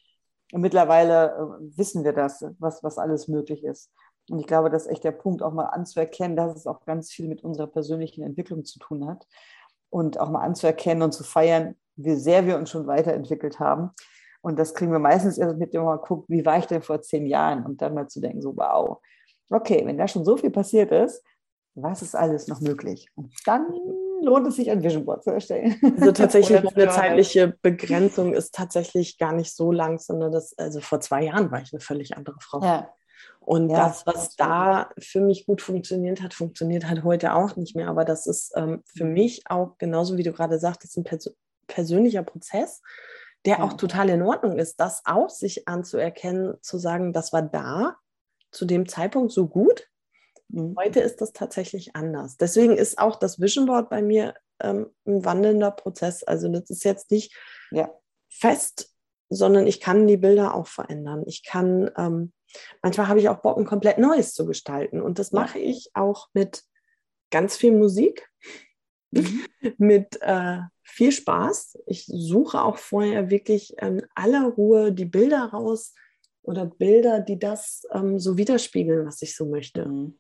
Und 0.53 0.61
mittlerweile 0.61 1.33
äh, 1.33 1.77
wissen 1.77 2.05
wir 2.05 2.13
das, 2.13 2.45
was, 2.59 2.85
was 2.85 2.99
alles 2.99 3.27
möglich 3.27 3.65
ist. 3.65 3.91
Und 4.31 4.39
ich 4.39 4.47
glaube, 4.47 4.71
das 4.71 4.87
ist 4.87 4.93
echt 4.93 5.05
der 5.05 5.13
Punkt, 5.13 5.43
auch 5.43 5.53
mal 5.53 5.67
anzuerkennen, 5.67 6.37
dass 6.37 6.55
es 6.55 6.67
auch 6.67 6.85
ganz 6.85 7.11
viel 7.11 7.29
mit 7.29 7.43
unserer 7.43 7.67
persönlichen 7.67 8.23
Entwicklung 8.23 8.65
zu 8.65 8.79
tun 8.79 9.07
hat. 9.07 9.27
Und 9.91 10.19
auch 10.21 10.31
mal 10.31 10.43
anzuerkennen 10.43 11.03
und 11.03 11.13
zu 11.13 11.25
feiern, 11.25 11.77
wie 11.97 12.15
sehr 12.15 12.47
wir 12.47 12.57
uns 12.57 12.71
schon 12.71 12.87
weiterentwickelt 12.87 13.59
haben. 13.59 13.91
Und 14.43 14.59
das 14.59 14.75
kriegen 14.75 14.93
wir 14.93 14.99
meistens 14.99 15.39
erst 15.39 15.57
mit, 15.57 15.75
wenn 15.75 15.85
man 15.85 15.99
guckt, 15.99 16.29
wie 16.29 16.45
war 16.45 16.59
ich 16.59 16.67
denn 16.67 16.83
vor 16.83 17.03
zehn 17.03 17.27
Jahren? 17.27 17.65
Und 17.65 17.83
dann 17.83 17.95
mal 17.95 18.07
zu 18.07 18.21
denken, 18.21 18.43
so, 18.43 18.57
wow, 18.57 18.99
okay, 19.51 19.83
wenn 19.85 19.99
da 19.99 20.07
schon 20.07 20.25
so 20.25 20.37
viel 20.37 20.51
passiert 20.51 20.93
ist, 20.93 21.23
was 21.75 22.03
ist 22.03 22.15
alles 22.15 22.49
noch 22.49 22.61
möglich? 22.61 23.11
Und 23.15 23.35
dann 23.45 23.67
lohnt 24.23 24.47
es 24.47 24.57
sich, 24.57 24.71
ein 24.71 24.83
Vision 24.83 25.05
Board 25.05 25.25
zu 25.25 25.31
erstellen. 25.31 25.77
Also 25.99 26.13
tatsächlich 26.13 26.59
eine 26.77 26.89
zeitliche 26.89 27.55
Begrenzung 27.61 28.35
ist 28.35 28.55
tatsächlich 28.55 29.19
gar 29.19 29.33
nicht 29.33 29.55
so 29.55 29.73
lang, 29.73 29.99
sondern 29.99 30.33
das, 30.33 30.57
also 30.59 30.81
vor 30.81 31.01
zwei 31.01 31.25
Jahren 31.25 31.51
war 31.51 31.61
ich 31.61 31.73
eine 31.73 31.81
völlig 31.81 32.17
andere 32.17 32.37
Frau. 32.41 32.63
Ja. 32.63 32.89
Und 33.41 33.71
ja, 33.71 33.89
das, 33.89 34.07
was 34.07 34.35
da 34.37 34.91
für 34.99 35.21
mich 35.21 35.47
gut 35.47 35.63
funktioniert 35.63 36.23
hat, 36.23 36.35
funktioniert 36.35 36.89
halt 36.89 37.05
heute 37.05 37.35
auch 37.35 37.57
nicht 37.57 37.77
mehr. 37.77 37.89
Aber 37.89 38.05
das 38.05 38.27
ist 38.27 38.53
ähm, 38.57 38.83
für 38.87 39.05
mhm. 39.05 39.13
mich 39.13 39.43
auch 39.49 39.79
genauso, 39.79 40.17
wie 40.17 40.23
du 40.23 40.33
gerade 40.33 40.59
sagtest, 40.59 40.97
ein 40.97 41.05
pers 41.05 41.33
persönlicher 41.67 42.23
Prozess, 42.23 42.83
der 43.45 43.59
ja. 43.59 43.63
auch 43.63 43.75
total 43.75 44.09
in 44.09 44.23
Ordnung 44.23 44.59
ist, 44.59 44.81
das 44.81 45.03
auch 45.05 45.31
sich 45.31 45.69
anzuerkennen, 45.69 46.55
zu 46.63 46.79
sagen, 46.79 47.13
das 47.13 47.33
war 47.33 47.43
da 47.43 47.97
zu 48.51 48.65
dem 48.65 48.89
Zeitpunkt 48.89 49.33
so 49.33 49.47
gut 49.47 49.89
Mhm. 50.49 50.75
Heute 50.79 51.01
ist 51.01 51.21
das 51.21 51.33
tatsächlich 51.33 51.97
anders. 51.97 52.37
Deswegen 52.37 52.77
ist 52.77 52.99
auch 52.99 53.17
das 53.17 53.41
Vision 53.41 53.67
Board 53.67 53.91
bei 53.91 54.03
mir 54.03 54.35
ähm, 54.61 54.91
ein 55.07 55.25
wandelnder 55.25 55.71
Prozess. 55.71 56.23
Also 56.23 56.49
das 56.49 56.71
ist 56.71 56.85
jetzt 56.85 57.11
nicht 57.11 57.35
ja. 57.71 57.91
fest, 58.29 58.95
sondern 59.29 59.67
ich 59.67 59.81
kann 59.81 60.07
die 60.07 60.17
Bilder 60.17 60.55
auch 60.55 60.69
verändern. 60.69 61.25
Ich 61.27 61.45
kann, 61.45 61.91
ähm, 61.97 62.33
manchmal 62.83 63.09
habe 63.09 63.21
ich 63.21 63.29
auch 63.29 63.39
Bock, 63.39 63.59
ein 63.59 63.67
komplett 63.67 63.99
Neues 63.99 64.35
zu 64.35 64.47
gestalten. 64.47 65.03
Und 65.03 65.19
das 65.19 65.33
mache 65.33 65.59
ich 65.59 65.91
auch 65.95 66.29
mit 66.33 66.63
ganz 67.31 67.57
viel 67.57 67.73
Musik. 67.73 68.29
mit 69.79 70.19
äh, 70.21 70.59
viel 70.83 71.13
Spaß. 71.13 71.79
Ich 71.87 72.07
suche 72.07 72.63
auch 72.63 72.79
vorher 72.79 73.31
wirklich 73.31 73.77
in 73.79 74.07
aller 74.15 74.49
Ruhe 74.49 74.93
die 74.93 75.05
Bilder 75.05 75.45
raus 75.45 75.95
oder 76.43 76.67
Bilder, 76.67 77.21
die 77.21 77.39
das 77.39 77.87
ähm, 77.93 78.19
so 78.19 78.39
widerspiegeln, 78.39 79.07
was 79.07 79.23
ich 79.23 79.37
so 79.37 79.47
möchte. 79.47 79.87
Mhm. 79.87 80.19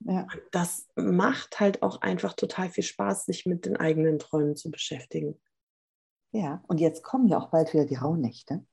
Ja. 0.00 0.26
Das 0.52 0.86
macht 0.94 1.60
halt 1.60 1.82
auch 1.82 2.00
einfach 2.00 2.34
total 2.34 2.70
viel 2.70 2.84
Spaß, 2.84 3.24
sich 3.24 3.46
mit 3.46 3.66
den 3.66 3.76
eigenen 3.76 4.18
Träumen 4.18 4.56
zu 4.56 4.70
beschäftigen. 4.70 5.40
Ja, 6.32 6.62
und 6.68 6.78
jetzt 6.78 7.02
kommen 7.02 7.26
ja 7.26 7.38
auch 7.38 7.50
bald 7.50 7.72
wieder 7.72 7.86
die 7.86 7.96
Rauhnächte. 7.96 8.64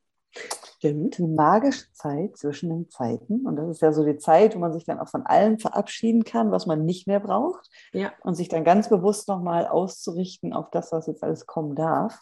Stimmt. 0.78 1.17
Die 1.17 1.28
magische 1.28 1.91
Zeit 1.93 2.38
zwischen 2.38 2.69
den 2.69 2.89
Zeiten. 2.89 3.48
Und 3.48 3.56
das 3.56 3.69
ist 3.69 3.82
ja 3.82 3.91
so 3.91 4.04
die 4.04 4.17
Zeit, 4.17 4.56
wo 4.56 4.60
man 4.60 4.74
sich 4.74 4.86
dann 4.86 5.00
auch 5.00 5.08
von 5.08 5.26
allem 5.26 5.60
verabschieden 5.60 6.24
kann, 6.24 6.52
was 6.52 6.65
man 6.65 6.86
nicht 6.86 7.08
mehr 7.08 7.19
braucht. 7.19 7.69
Ja. 7.93 8.12
Und 8.21 8.36
sich 8.36 8.50
dann 8.50 8.63
ganz 8.63 8.89
bewusst 8.89 9.28
nochmal 9.28 9.67
auszurichten 9.67 10.54
auf 10.54 10.69
das, 10.71 10.91
was 10.91 11.08
jetzt 11.08 11.24
alles 11.24 11.45
kommen 11.45 11.76
darf. 11.76 12.19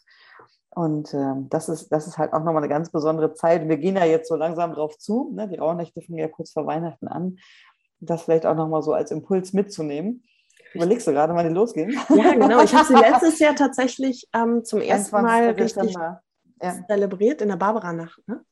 Und 0.69 1.13
ähm, 1.13 1.49
das, 1.49 1.69
ist, 1.69 1.89
das 1.89 2.07
ist 2.07 2.17
halt 2.17 2.33
auch 2.33 2.39
nochmal 2.39 2.57
eine 2.57 2.69
ganz 2.69 2.91
besondere 2.91 3.33
Zeit. 3.33 3.67
Wir 3.67 3.77
gehen 3.77 3.95
ja 3.95 4.05
jetzt 4.05 4.27
so 4.27 4.35
langsam 4.35 4.73
drauf 4.73 4.97
zu. 4.97 5.31
Ne? 5.33 5.47
Die 5.47 5.57
Rauhnächte 5.57 6.01
fangen 6.01 6.19
ja 6.19 6.27
kurz 6.27 6.51
vor 6.51 6.65
Weihnachten 6.65 7.07
an 7.07 7.37
das 8.05 8.23
vielleicht 8.23 8.45
auch 8.45 8.55
nochmal 8.55 8.81
so 8.81 8.93
als 8.93 9.11
Impuls 9.11 9.53
mitzunehmen. 9.53 10.23
Überlegst 10.73 11.07
du 11.07 11.11
gerade, 11.11 11.33
wann 11.35 11.47
die 11.47 11.53
losgehen? 11.53 11.91
Ja, 12.09 12.33
genau. 12.33 12.63
Ich 12.63 12.73
habe 12.73 12.87
sie 12.87 12.93
letztes 12.95 13.39
Jahr 13.39 13.55
tatsächlich 13.55 14.27
ähm, 14.33 14.63
zum 14.63 14.81
ersten 14.81 15.21
Mal 15.21 15.49
richtig 15.51 15.95
ja. 16.61 16.75
zelebriert 16.87 17.41
in 17.41 17.49
der 17.49 17.57
Barbara-Nacht. 17.57 18.21
Ne? 18.27 18.43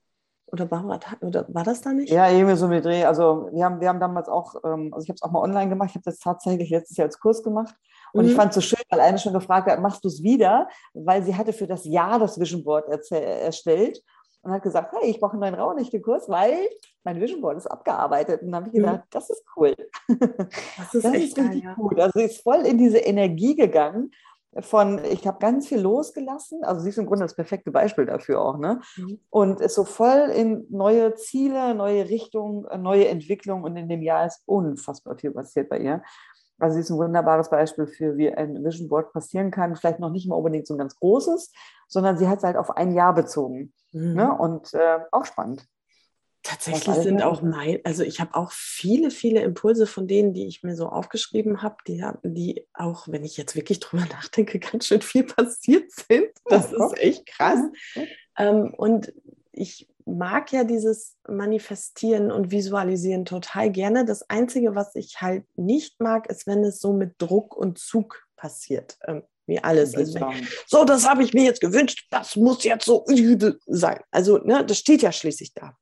Oder 0.51 0.65
Barbara 0.65 0.99
oder 1.21 1.45
war 1.49 1.63
das 1.63 1.81
da 1.81 1.93
nicht? 1.93 2.11
Ja, 2.11 2.29
irgendwie 2.29 2.55
so 2.55 2.67
mit 2.67 2.83
Dreh. 2.83 3.05
Also 3.05 3.49
wir 3.53 3.63
haben, 3.63 3.79
wir 3.79 3.87
haben 3.87 4.01
damals 4.01 4.27
auch, 4.27 4.55
ähm, 4.65 4.93
also 4.93 5.03
ich 5.03 5.09
habe 5.09 5.15
es 5.15 5.21
auch 5.21 5.31
mal 5.31 5.41
online 5.41 5.69
gemacht, 5.69 5.91
ich 5.91 5.95
habe 5.95 6.03
das 6.03 6.19
tatsächlich 6.19 6.69
letztes 6.69 6.97
Jahr 6.97 7.07
als 7.07 7.19
Kurs 7.19 7.41
gemacht. 7.41 7.73
Und 8.13 8.25
mhm. 8.25 8.31
ich 8.31 8.35
fand 8.35 8.49
es 8.49 8.55
so 8.55 8.61
schön, 8.61 8.83
weil 8.89 8.99
eine 8.99 9.17
schon 9.17 9.33
gefragt 9.33 9.69
hat, 9.69 9.79
machst 9.79 10.03
du 10.03 10.09
es 10.09 10.21
wieder? 10.21 10.67
Weil 10.93 11.23
sie 11.23 11.35
hatte 11.35 11.53
für 11.53 11.67
das 11.67 11.85
Jahr 11.85 12.19
das 12.19 12.37
Vision 12.37 12.63
Board 12.63 12.85
erstellt 12.89 14.03
und 14.41 14.51
hat 14.51 14.63
gesagt, 14.63 14.93
hey, 14.93 15.09
ich 15.09 15.21
brauche 15.21 15.33
einen 15.33 15.41
neuen 15.41 15.55
Rauhnächte-Kurs, 15.55 16.27
weil 16.27 16.67
mein 17.05 17.21
Vision 17.21 17.39
Board 17.39 17.57
ist 17.57 17.67
abgearbeitet. 17.67 18.41
Und 18.41 18.47
dann 18.47 18.55
habe 18.55 18.67
ich 18.67 18.73
gedacht, 18.73 19.05
mhm. 19.05 19.07
das 19.09 19.29
ist 19.29 19.43
cool. 19.55 19.73
Das 20.07 20.93
ist, 20.93 21.05
das 21.05 21.13
ist 21.13 21.13
richtig 21.13 21.63
geil, 21.63 21.75
gut. 21.75 21.99
Also 21.99 22.19
sie 22.19 22.25
ist 22.25 22.43
voll 22.43 22.65
in 22.65 22.77
diese 22.77 22.97
Energie 22.97 23.55
gegangen 23.55 24.11
von, 24.59 25.03
ich 25.05 25.25
habe 25.27 25.39
ganz 25.39 25.67
viel 25.67 25.79
losgelassen. 25.79 26.63
Also 26.63 26.81
sie 26.81 26.89
ist 26.89 26.97
im 26.97 27.05
Grunde 27.05 27.23
das 27.23 27.35
perfekte 27.35 27.71
Beispiel 27.71 28.05
dafür 28.05 28.41
auch. 28.41 28.57
Ne? 28.57 28.81
Mhm. 28.97 29.19
Und 29.29 29.61
ist 29.61 29.75
so 29.75 29.85
voll 29.85 30.29
in 30.35 30.65
neue 30.69 31.15
Ziele, 31.15 31.73
neue 31.73 32.09
Richtungen, 32.09 32.65
neue 32.81 33.07
Entwicklungen. 33.07 33.63
Und 33.63 33.77
in 33.77 33.87
dem 33.87 34.01
Jahr 34.01 34.25
ist 34.25 34.41
unfassbar 34.45 35.17
viel 35.17 35.31
passiert 35.31 35.69
bei 35.69 35.79
ihr. 35.79 36.03
Also 36.59 36.75
sie 36.75 36.81
ist 36.81 36.89
ein 36.91 36.97
wunderbares 36.97 37.49
Beispiel 37.49 37.87
für, 37.87 38.17
wie 38.17 38.31
ein 38.31 38.63
Vision 38.63 38.89
Board 38.89 39.13
passieren 39.13 39.51
kann. 39.51 39.75
Vielleicht 39.75 39.99
noch 39.99 40.11
nicht 40.11 40.27
mal 40.27 40.35
unbedingt 40.35 40.67
so 40.67 40.75
ein 40.75 40.77
ganz 40.79 40.95
großes, 40.95 41.51
sondern 41.87 42.17
sie 42.17 42.27
hat 42.27 42.39
es 42.39 42.43
halt 42.43 42.57
auf 42.57 42.75
ein 42.77 42.93
Jahr 42.93 43.13
bezogen. 43.13 43.73
Mhm. 43.93 44.13
Ne? 44.13 44.37
Und 44.37 44.73
äh, 44.73 44.99
auch 45.11 45.25
spannend. 45.25 45.65
Tatsächlich 46.43 46.95
sind 46.95 47.21
auch 47.21 47.43
mein, 47.43 47.79
also 47.83 48.03
ich 48.03 48.19
habe 48.19 48.33
auch 48.35 48.51
viele, 48.51 49.11
viele 49.11 49.41
Impulse 49.41 49.85
von 49.85 50.07
denen, 50.07 50.33
die 50.33 50.47
ich 50.47 50.63
mir 50.63 50.75
so 50.75 50.87
aufgeschrieben 50.87 51.61
habe, 51.61 51.77
die, 51.87 52.03
die 52.23 52.67
auch, 52.73 53.07
wenn 53.07 53.23
ich 53.23 53.37
jetzt 53.37 53.55
wirklich 53.55 53.79
drüber 53.79 54.05
nachdenke, 54.11 54.59
ganz 54.59 54.87
schön 54.87 55.01
viel 55.01 55.23
passiert 55.23 55.91
sind. 55.91 56.29
Das 56.45 56.71
ist 56.71 56.97
echt 56.97 57.27
krass. 57.27 57.59
Ähm, 58.37 58.73
und 58.75 59.13
ich 59.51 59.87
mag 60.05 60.51
ja 60.51 60.63
dieses 60.63 61.17
Manifestieren 61.27 62.31
und 62.31 62.51
Visualisieren 62.51 63.25
total 63.25 63.71
gerne. 63.71 64.03
Das 64.05 64.27
Einzige, 64.29 64.73
was 64.73 64.95
ich 64.95 65.21
halt 65.21 65.45
nicht 65.55 65.99
mag, 65.99 66.27
ist, 66.27 66.47
wenn 66.47 66.63
es 66.63 66.79
so 66.79 66.93
mit 66.93 67.15
Druck 67.19 67.55
und 67.55 67.77
Zug 67.77 68.27
passiert. 68.35 68.97
Ähm, 69.05 69.23
wie 69.47 69.59
alles. 69.59 69.95
Also 69.95 70.19
so, 70.67 70.85
das 70.85 71.07
habe 71.07 71.23
ich 71.23 71.33
mir 71.33 71.43
jetzt 71.43 71.61
gewünscht, 71.61 72.07
das 72.09 72.35
muss 72.35 72.63
jetzt 72.63 72.85
so 72.85 73.05
sein. 73.67 73.99
Also, 74.11 74.37
ne, 74.37 74.65
das 74.65 74.77
steht 74.77 75.01
ja 75.01 75.11
schließlich 75.11 75.53
da. 75.53 75.75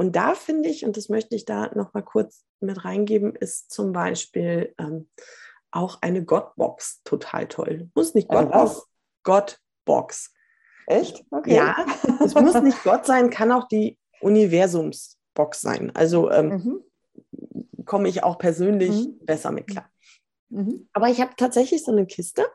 Und 0.00 0.16
da 0.16 0.34
finde 0.34 0.70
ich, 0.70 0.86
und 0.86 0.96
das 0.96 1.10
möchte 1.10 1.36
ich 1.36 1.44
da 1.44 1.70
nochmal 1.74 2.02
kurz 2.02 2.46
mit 2.60 2.86
reingeben, 2.86 3.36
ist 3.36 3.70
zum 3.70 3.92
Beispiel 3.92 4.74
ähm, 4.78 5.10
auch 5.70 5.98
eine 6.00 6.24
Gottbox 6.24 7.02
total 7.04 7.48
toll. 7.48 7.90
Muss 7.94 8.14
nicht 8.14 8.30
Gottbox, 8.30 8.86
Gottbox. 9.24 10.32
Echt? 10.86 11.22
Okay. 11.30 11.54
Ja, 11.54 11.84
es 12.24 12.34
muss 12.34 12.54
nicht 12.62 12.82
Gott 12.82 13.04
sein, 13.04 13.28
kann 13.28 13.52
auch 13.52 13.68
die 13.68 13.98
Universumsbox 14.22 15.60
sein. 15.60 15.94
Also 15.94 16.30
ähm, 16.30 16.48
mhm. 16.48 17.84
komme 17.84 18.08
ich 18.08 18.22
auch 18.22 18.38
persönlich 18.38 19.06
mhm. 19.06 19.26
besser 19.26 19.52
mit 19.52 19.66
klar. 19.66 19.90
Mhm. 20.48 20.88
Aber 20.94 21.10
ich 21.10 21.20
habe 21.20 21.32
tatsächlich 21.36 21.84
so 21.84 21.92
eine 21.92 22.06
Kiste. 22.06 22.46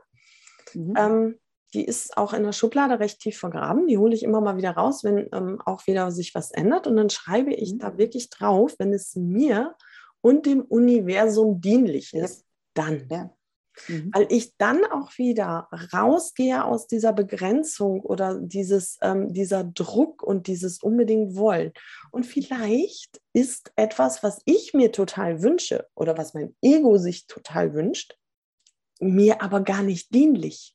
Mhm. 0.73 0.93
Ähm, 0.97 1.39
die 1.75 1.85
ist 1.85 2.17
auch 2.17 2.33
in 2.33 2.43
der 2.43 2.53
Schublade 2.53 2.99
recht 2.99 3.19
tief 3.19 3.37
vergraben. 3.37 3.87
Die 3.87 3.97
hole 3.97 4.15
ich 4.15 4.23
immer 4.23 4.41
mal 4.41 4.57
wieder 4.57 4.71
raus, 4.71 5.03
wenn 5.03 5.27
ähm, 5.33 5.61
auch 5.65 5.85
wieder 5.87 6.09
sich 6.11 6.33
was 6.33 6.51
ändert. 6.51 6.87
Und 6.87 6.95
dann 6.95 7.09
schreibe 7.09 7.53
ich 7.53 7.73
mhm. 7.73 7.79
da 7.79 7.97
wirklich 7.97 8.29
drauf, 8.29 8.75
wenn 8.79 8.93
es 8.93 9.15
mir 9.15 9.75
und 10.21 10.45
dem 10.45 10.61
Universum 10.61 11.61
dienlich 11.61 12.13
ist, 12.13 12.45
dann. 12.73 13.07
Ja. 13.11 13.29
Mhm. 13.87 14.11
Weil 14.13 14.27
ich 14.29 14.55
dann 14.57 14.85
auch 14.85 15.17
wieder 15.17 15.67
rausgehe 15.93 16.63
aus 16.63 16.87
dieser 16.87 17.13
Begrenzung 17.13 17.99
oder 18.01 18.39
dieses, 18.39 18.97
ähm, 19.01 19.33
dieser 19.33 19.63
Druck 19.63 20.23
und 20.23 20.47
dieses 20.47 20.81
unbedingt 20.81 21.35
Wollen. 21.35 21.73
Und 22.11 22.25
vielleicht 22.25 23.21
ist 23.33 23.71
etwas, 23.75 24.23
was 24.23 24.41
ich 24.45 24.73
mir 24.73 24.91
total 24.91 25.41
wünsche 25.41 25.87
oder 25.93 26.17
was 26.17 26.33
mein 26.33 26.55
Ego 26.61 26.97
sich 26.97 27.27
total 27.27 27.73
wünscht, 27.73 28.17
mir 28.99 29.41
aber 29.41 29.61
gar 29.61 29.83
nicht 29.83 30.13
dienlich. 30.13 30.74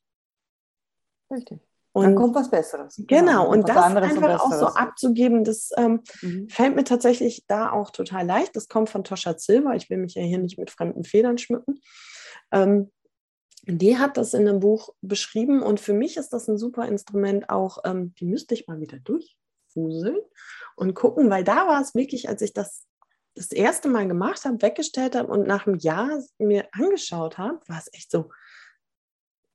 Richtig. 1.31 1.61
Und 1.93 2.05
dann 2.05 2.15
kommt 2.15 2.37
was 2.37 2.51
Besseres. 2.51 2.95
Genau, 3.09 3.09
genau. 3.09 3.51
und 3.51 3.69
das 3.69 3.77
einfach 3.77 4.41
auch 4.41 4.53
so 4.53 4.67
abzugeben, 4.67 5.43
das 5.43 5.71
ähm, 5.77 6.03
mhm. 6.23 6.49
fällt 6.49 6.77
mir 6.77 6.85
tatsächlich 6.85 7.47
da 7.49 7.73
auch 7.73 7.91
total 7.91 8.25
leicht. 8.27 8.55
Das 8.55 8.69
kommt 8.69 8.91
von 8.91 9.03
Toscha 9.03 9.37
Silva. 9.37 9.75
Ich 9.75 9.91
will 9.91 9.99
mich 9.99 10.15
ja 10.15 10.23
hier 10.23 10.39
nicht 10.39 10.57
mit 10.57 10.71
fremden 10.71 11.03
Federn 11.03 11.37
schmücken. 11.37 11.81
Ähm, 12.53 12.93
die 13.67 13.99
hat 13.99 14.17
das 14.17 14.35
in 14.35 14.49
einem 14.49 14.61
Buch 14.61 14.95
beschrieben 15.03 15.63
und 15.63 15.81
für 15.81 15.93
mich 15.93 16.17
ist 16.17 16.33
das 16.33 16.49
ein 16.49 16.59
super 16.59 16.87
Instrument 16.87 17.51
auch, 17.51 17.79
ähm, 17.85 18.15
die 18.15 18.25
müsste 18.25 18.55
ich 18.55 18.69
mal 18.69 18.81
wieder 18.81 18.99
durchfuseln 18.99 20.19
und 20.77 20.95
gucken, 20.95 21.29
weil 21.29 21.45
da 21.45 21.67
war 21.67 21.81
es 21.81 21.95
wirklich, 21.95 22.29
als 22.29 22.41
ich 22.41 22.53
das 22.53 22.87
das 23.35 23.53
erste 23.53 23.89
Mal 23.89 24.09
gemacht 24.09 24.45
habe, 24.45 24.61
weggestellt 24.61 25.15
habe 25.15 25.31
und 25.31 25.47
nach 25.47 25.67
einem 25.67 25.79
Jahr 25.79 26.21
mir 26.39 26.67
angeschaut 26.73 27.39
habe, 27.39 27.61
war 27.69 27.79
es 27.79 27.93
echt 27.93 28.11
so, 28.11 28.31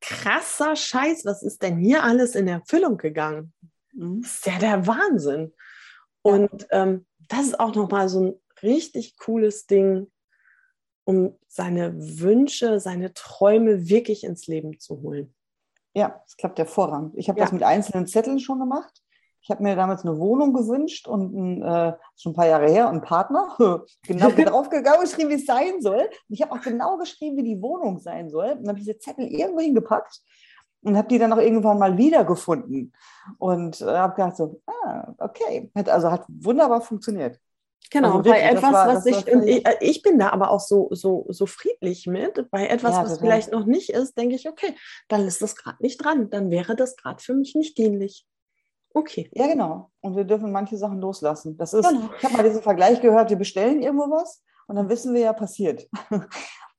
krasser 0.05 0.75
Scheiß, 0.75 1.25
was 1.25 1.41
ist 1.41 1.63
denn 1.63 1.77
hier 1.77 2.03
alles 2.03 2.35
in 2.35 2.47
Erfüllung 2.47 2.97
gegangen? 2.97 3.53
Mhm. 3.93 4.21
Das 4.21 4.35
ist 4.35 4.45
ja 4.45 4.59
der 4.59 4.87
Wahnsinn. 4.87 5.53
Und 6.21 6.67
ähm, 6.71 7.05
das 7.27 7.47
ist 7.47 7.59
auch 7.59 7.73
nochmal 7.75 8.07
so 8.09 8.21
ein 8.21 8.33
richtig 8.61 9.17
cooles 9.17 9.65
Ding, 9.65 10.11
um 11.05 11.37
seine 11.47 11.93
Wünsche, 12.19 12.79
seine 12.79 13.13
Träume 13.13 13.87
wirklich 13.89 14.23
ins 14.23 14.47
Leben 14.47 14.79
zu 14.79 15.01
holen. 15.01 15.33
Ja, 15.93 16.21
das 16.23 16.35
klappt 16.37 16.59
hervorragend. 16.59 17.13
Ich 17.15 17.29
habe 17.29 17.39
ja. 17.39 17.45
das 17.45 17.53
mit 17.53 17.63
einzelnen 17.63 18.05
Zetteln 18.05 18.39
schon 18.39 18.59
gemacht. 18.59 19.01
Ich 19.45 19.51
habe 19.51 19.61
mir 19.61 19.75
damals 19.75 20.03
eine 20.03 20.17
Wohnung 20.17 20.53
gewünscht 20.53 21.07
und 21.07 21.35
ein, 21.35 21.61
äh, 21.61 21.93
schon 22.17 22.31
ein 22.31 22.35
paar 22.35 22.47
Jahre 22.47 22.67
her, 22.67 22.89
einen 22.89 23.01
Partner. 23.01 23.55
genau 24.07 24.29
drauf 24.31 24.71
gegangen, 24.71 25.01
geschrieben, 25.01 25.29
wie 25.29 25.35
es 25.35 25.45
sein 25.45 25.81
soll. 25.81 25.99
Und 25.99 26.09
ich 26.29 26.41
habe 26.41 26.51
auch 26.51 26.61
genau 26.61 26.97
geschrieben, 26.97 27.37
wie 27.37 27.43
die 27.43 27.61
Wohnung 27.61 27.99
sein 27.99 28.31
soll. 28.31 28.57
Und 28.59 28.67
habe 28.67 28.79
diese 28.79 28.97
Zettel 28.97 29.27
irgendwo 29.27 29.59
hingepackt 29.59 30.19
und 30.81 30.97
habe 30.97 31.07
die 31.07 31.19
dann 31.19 31.31
auch 31.31 31.37
irgendwann 31.37 31.77
mal 31.77 31.95
wiedergefunden. 31.95 32.91
Und 33.37 33.81
äh, 33.81 33.85
habe 33.85 34.15
gedacht 34.15 34.35
so, 34.35 34.63
ah, 34.65 35.13
okay. 35.19 35.71
Hat, 35.75 35.89
also 35.89 36.09
hat 36.09 36.25
wunderbar 36.27 36.81
funktioniert. 36.81 37.39
Genau, 37.91 38.17
also 38.17 38.31
bei 38.31 38.39
etwas, 38.39 38.73
war, 38.73 38.95
was 38.95 39.05
ich, 39.05 39.31
und 39.31 39.47
ich, 39.47 39.63
äh, 39.63 39.75
ich, 39.79 40.01
bin 40.01 40.17
da 40.17 40.29
aber 40.29 40.49
auch 40.49 40.59
so, 40.59 40.87
so, 40.89 41.27
so 41.29 41.45
friedlich 41.45 42.07
mit. 42.07 42.49
Bei 42.49 42.65
etwas, 42.65 42.95
ja, 42.95 43.03
was 43.03 43.19
vielleicht 43.19 43.51
noch 43.51 43.67
nicht 43.67 43.91
ist, 43.91 44.17
denke 44.17 44.33
ich, 44.33 44.49
okay, 44.49 44.75
dann 45.07 45.27
ist 45.27 45.43
das 45.43 45.55
gerade 45.55 45.77
nicht 45.81 46.03
dran. 46.03 46.31
Dann 46.31 46.49
wäre 46.49 46.75
das 46.75 46.95
gerade 46.95 47.21
für 47.21 47.35
mich 47.35 47.53
nicht 47.53 47.77
dienlich. 47.77 48.25
Okay. 48.95 49.29
Ja, 49.33 49.47
genau. 49.47 49.91
Und 49.99 50.15
wir 50.15 50.23
dürfen 50.23 50.53
manche 50.53 50.77
Sachen 50.77 51.01
loslassen. 51.01 51.57
Das 51.57 51.73
ist, 51.73 51.87
genau. 51.87 52.09
ich 52.17 52.23
habe 52.23 52.37
mal 52.37 52.43
diesen 52.43 52.61
Vergleich 52.61 53.01
gehört, 53.01 53.29
wir 53.29 53.37
bestellen 53.37 53.81
irgendwo 53.81 54.09
was 54.09 54.41
und 54.67 54.77
dann 54.77 54.87
wissen 54.87 55.13
wir 55.13 55.21
ja, 55.21 55.33
passiert. 55.33 55.87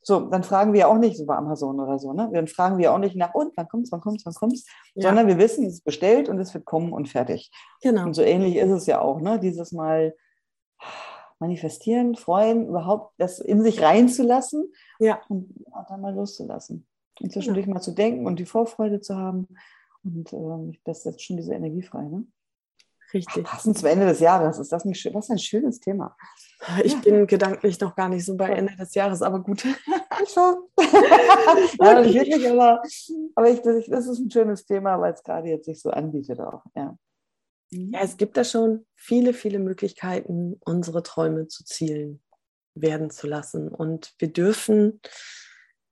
So, 0.09 0.20
dann 0.20 0.44
fragen 0.44 0.72
wir 0.72 0.88
auch 0.88 0.98
nicht 0.98 1.16
so 1.16 1.26
bei 1.26 1.35
Amazon 1.35 1.81
oder 1.81 1.98
so, 1.98 2.12
ne? 2.12 2.31
Dann 2.33 2.46
fragen 2.46 2.79
wir 2.79 2.92
auch 2.92 2.98
nicht 2.98 3.16
nach, 3.16 3.35
und 3.35 3.57
wann 3.57 3.66
kommt's, 3.66 3.90
wann 3.90 4.00
kommt's, 4.00 4.24
wann 4.24 4.35
kommt's, 4.35 4.64
ja. 4.94 5.09
sondern 5.09 5.26
wir 5.26 5.37
wissen, 5.37 5.66
es 5.66 5.72
ist 5.74 5.85
bestellt 5.85 6.29
und 6.29 6.38
es 6.38 6.55
wird 6.55 6.64
kommen 6.64 6.92
und 6.92 7.09
fertig. 7.09 7.50
Genau. 7.83 8.05
Und 8.05 8.14
so 8.14 8.22
ähnlich 8.22 8.55
ist 8.55 8.70
es 8.70 8.87
ja 8.87 9.00
auch, 9.00 9.20
ne? 9.20 9.40
Dieses 9.40 9.72
Mal 9.72 10.14
manifestieren, 11.40 12.14
freuen, 12.14 12.68
überhaupt 12.68 13.14
das 13.18 13.40
in 13.40 13.62
sich 13.62 13.83
reinzulassen 13.83 14.72
ja. 15.00 15.20
und 15.29 15.52
dann 15.88 16.00
mal 16.00 16.14
loszulassen. 16.14 16.87
Und 17.20 17.33
zwischendurch 17.33 17.66
ja. 17.66 17.74
mal 17.74 17.81
zu 17.81 17.90
denken 17.90 18.26
und 18.26 18.38
die 18.38 18.46
Vorfreude 18.46 19.00
zu 19.00 19.16
haben 19.16 19.48
und 20.07 20.33
ähm, 20.33 20.79
das 20.85 21.03
setzt 21.03 21.23
schon 21.23 21.37
diese 21.37 21.55
Energie 21.55 21.83
frei. 21.83 22.03
Ne? 22.03 22.25
Richtig. 23.12 23.45
Ach, 23.47 23.53
passend 23.53 23.79
zum 23.79 23.88
Ende 23.88 24.07
des 24.07 24.21
Jahres. 24.21 24.59
Ist 24.59 24.73
das 24.73 24.85
nicht 24.85 25.01
schön? 25.01 25.14
Was 25.14 25.31
ein 25.31 25.38
schönes 25.38 25.81
Thema. 25.81 26.16
Ich 26.83 26.92
ja. 26.92 26.99
bin 27.01 27.27
gedanklich 27.27 27.79
noch 27.81 27.95
gar 27.95 28.09
nicht 28.09 28.25
so 28.25 28.37
bei 28.37 28.51
Ende 28.51 28.75
des 28.77 28.95
Jahres, 28.95 29.23
aber 29.23 29.40
gut. 29.42 29.62
schon. 30.33 30.64
ja, 31.81 32.05
wirklich, 32.05 32.49
aber, 32.49 32.83
aber 33.35 33.51
ich, 33.51 33.61
das, 33.62 33.87
das, 33.87 34.07
ist 34.07 34.19
ein 34.19 34.31
schönes 34.31 34.64
Thema, 34.64 35.01
weil 35.01 35.12
es 35.12 35.23
gerade 35.23 35.49
jetzt 35.49 35.66
sich 35.66 35.81
so 35.81 35.90
anbietet 35.90 36.40
auch. 36.40 36.62
Ja. 36.75 36.97
Ja, 37.71 38.01
es 38.01 38.16
gibt 38.16 38.37
da 38.37 38.45
schon 38.45 38.87
viele, 38.95 39.33
viele 39.33 39.59
Möglichkeiten, 39.59 40.59
unsere 40.64 41.03
Träume 41.03 41.49
zu 41.49 41.64
Zielen 41.64 42.23
werden 42.75 43.11
zu 43.11 43.27
lassen. 43.27 43.69
Und 43.69 44.14
wir 44.19 44.33
dürfen 44.33 45.01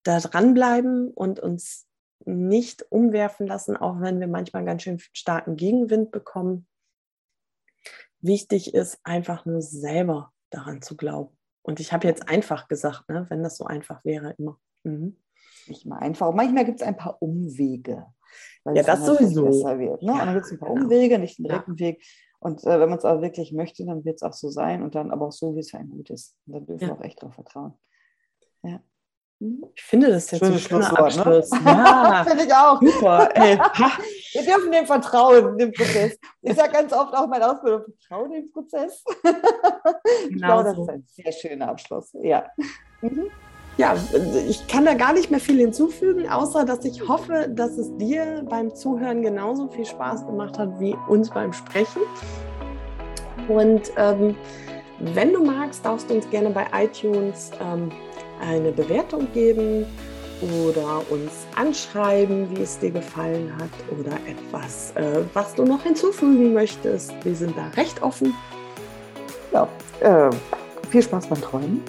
da 0.05 0.21
dranbleiben 0.21 1.11
und 1.11 1.41
uns 1.41 1.87
nicht 2.27 2.91
umwerfen 2.91 3.47
lassen, 3.47 3.77
auch 3.77 4.01
wenn 4.01 4.21
wir 4.21 4.29
manchmal 4.29 4.65
ganz 4.65 4.83
schön 4.83 4.99
starken 4.99 5.57
Gegenwind 5.57 6.11
bekommen. 6.11 6.67
Wichtig 8.21 8.75
ist 8.75 8.99
einfach 9.05 9.45
nur 9.45 9.61
selber 9.61 10.33
daran 10.51 10.83
zu 10.83 10.97
glauben. 10.97 11.37
Und 11.63 11.81
ich 11.81 11.93
habe 11.93 12.07
jetzt 12.07 12.29
einfach 12.29 12.69
gesagt, 12.69 13.09
ne, 13.09 13.27
wenn 13.29 13.43
das 13.43 13.57
so 13.57 13.65
einfach 13.65 14.05
wäre, 14.05 14.35
immer. 14.39 14.59
Mhm. 14.83 15.17
Nicht 15.67 15.87
mal 15.87 15.99
einfach. 15.99 16.29
Und 16.29 16.37
manchmal 16.37 16.65
gibt 16.65 16.81
es 16.81 16.87
ein 16.87 16.97
paar 16.97 17.21
Umwege. 17.23 18.07
ja, 18.67 18.83
das 18.83 19.07
sowieso. 19.07 19.47
Besser 19.47 19.79
wird, 19.79 20.03
ne? 20.03 20.13
Ja, 20.13 20.21
und 20.21 20.27
dann 20.27 20.35
gibt 20.35 20.47
es 20.47 20.53
ein 20.53 20.59
paar 20.59 20.75
genau. 20.75 20.85
Umwege, 20.85 21.19
nicht 21.19 21.39
den 21.39 21.45
direkten 21.45 21.77
ja. 21.77 21.87
Weg. 21.87 22.05
Und 22.39 22.63
äh, 22.65 22.79
wenn 22.79 22.91
man 22.91 22.99
es 22.99 23.05
aber 23.07 23.23
wirklich 23.23 23.53
möchte, 23.53 23.87
dann 23.87 24.05
wird 24.05 24.17
es 24.17 24.23
auch 24.23 24.35
so 24.35 24.51
sein 24.51 24.83
und 24.83 24.95
dann 24.95 25.11
aber 25.11 25.29
auch 25.29 25.33
so, 25.33 25.55
wie 25.55 25.61
es 25.61 25.71
für 25.71 25.79
einen 25.79 25.91
gut 25.91 26.11
ist. 26.11 26.37
Und 26.47 26.53
dann 26.55 26.67
dürfen 26.67 26.83
ja. 26.83 26.89
wir 26.89 26.95
auch 26.95 27.05
echt 27.05 27.23
darauf 27.23 27.35
vertrauen. 27.35 27.75
Ja. 28.63 28.83
Ich 29.75 29.83
finde 29.83 30.11
das 30.11 30.31
jetzt 30.31 30.41
Schönes 30.41 30.65
ein 30.65 30.69
schöner 30.69 30.93
ne? 30.93 30.99
Abschluss. 30.99 31.51
Ne? 31.51 31.61
Ja, 31.65 32.25
finde 32.27 32.45
ich 32.45 32.55
auch. 32.55 32.81
Super. 32.81 33.29
Ey. 33.35 33.59
Wir 34.33 34.43
dürfen 34.43 34.73
dem 34.73 34.87
vertrauen, 34.87 35.59
dem 35.59 35.73
Prozess. 35.73 36.19
Ich 36.43 36.55
sage 36.55 36.73
ganz 36.73 36.93
oft 36.93 37.15
auch 37.15 37.27
meine 37.27 37.51
Ausbildung, 37.51 37.83
vertrauen 38.01 38.33
dem 38.33 38.51
Prozess. 38.51 39.05
Genau 40.29 40.63
glaube, 40.63 40.65
das 40.65 40.79
ist 40.79 40.89
ein 40.89 41.07
sehr 41.07 41.33
schöner 41.33 41.69
Abschluss. 41.69 42.11
Ja. 42.23 42.47
Mhm. 43.01 43.31
Ja, 43.77 43.97
ich 44.49 44.67
kann 44.69 44.85
da 44.85 44.95
gar 44.95 45.13
nicht 45.13 45.31
mehr 45.31 45.41
viel 45.41 45.59
hinzufügen, 45.59 46.29
außer 46.29 46.65
dass 46.65 46.85
ich 46.85 47.09
hoffe, 47.09 47.49
dass 47.51 47.77
es 47.77 47.97
dir 47.97 48.45
beim 48.49 48.75
Zuhören 48.75 49.23
genauso 49.23 49.69
viel 49.69 49.85
Spaß 49.85 50.27
gemacht 50.27 50.59
hat 50.59 50.79
wie 50.79 50.95
uns 51.09 51.31
beim 51.31 51.53
Sprechen. 51.53 52.03
Und 53.49 53.93
ähm, 53.97 54.37
wenn 55.01 55.33
du 55.33 55.45
magst, 55.45 55.85
darfst 55.85 56.09
du 56.09 56.15
uns 56.15 56.31
gerne 56.31 56.51
bei 56.51 56.67
iTunes 56.73 57.51
ähm, 57.61 57.91
eine 58.49 58.73
Bewertung 58.73 59.27
geben 59.33 59.87
oder 60.41 61.03
uns 61.11 61.33
anschreiben, 61.55 62.49
wie 62.51 62.63
es 62.63 62.79
dir 62.79 62.91
gefallen 62.91 63.53
hat 63.59 63.71
oder 63.99 64.17
etwas, 64.29 64.93
äh, 64.97 65.23
was 65.33 65.55
du 65.55 65.65
noch 65.65 65.83
hinzufügen 65.83 66.53
möchtest. 66.53 67.13
Wir 67.25 67.35
sind 67.35 67.57
da 67.57 67.69
recht 67.77 68.03
offen. 68.03 68.35
Ja, 69.53 69.69
äh, 70.01 70.31
viel 70.91 71.03
Spaß 71.03 71.29
beim 71.29 71.41
Träumen. 71.41 71.83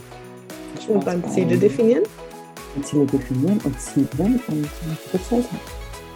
Spaß 0.76 0.88
und 0.88 1.06
beim 1.06 1.28
Ziele 1.30 1.58
definieren. 1.58 2.04
Ziele 2.84 3.06
definieren 3.06 3.60
und 3.64 3.80
Ziele 3.80 4.08
und 4.18 4.70
Prozesse. 5.12 5.50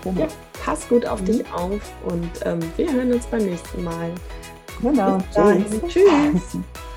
Genau. 0.03 0.21
Ja, 0.21 0.27
pass 0.63 0.87
gut 0.87 1.05
auf 1.05 1.21
mhm. 1.21 1.25
dich 1.25 1.53
auf 1.53 1.81
und 2.05 2.29
ähm, 2.45 2.59
wir 2.77 2.91
hören 2.91 3.13
uns 3.13 3.25
beim 3.27 3.45
nächsten 3.45 3.83
Mal. 3.83 4.11
Genau. 4.81 5.17
Tschüss. 5.33 5.81
Tschüss. 5.87 6.57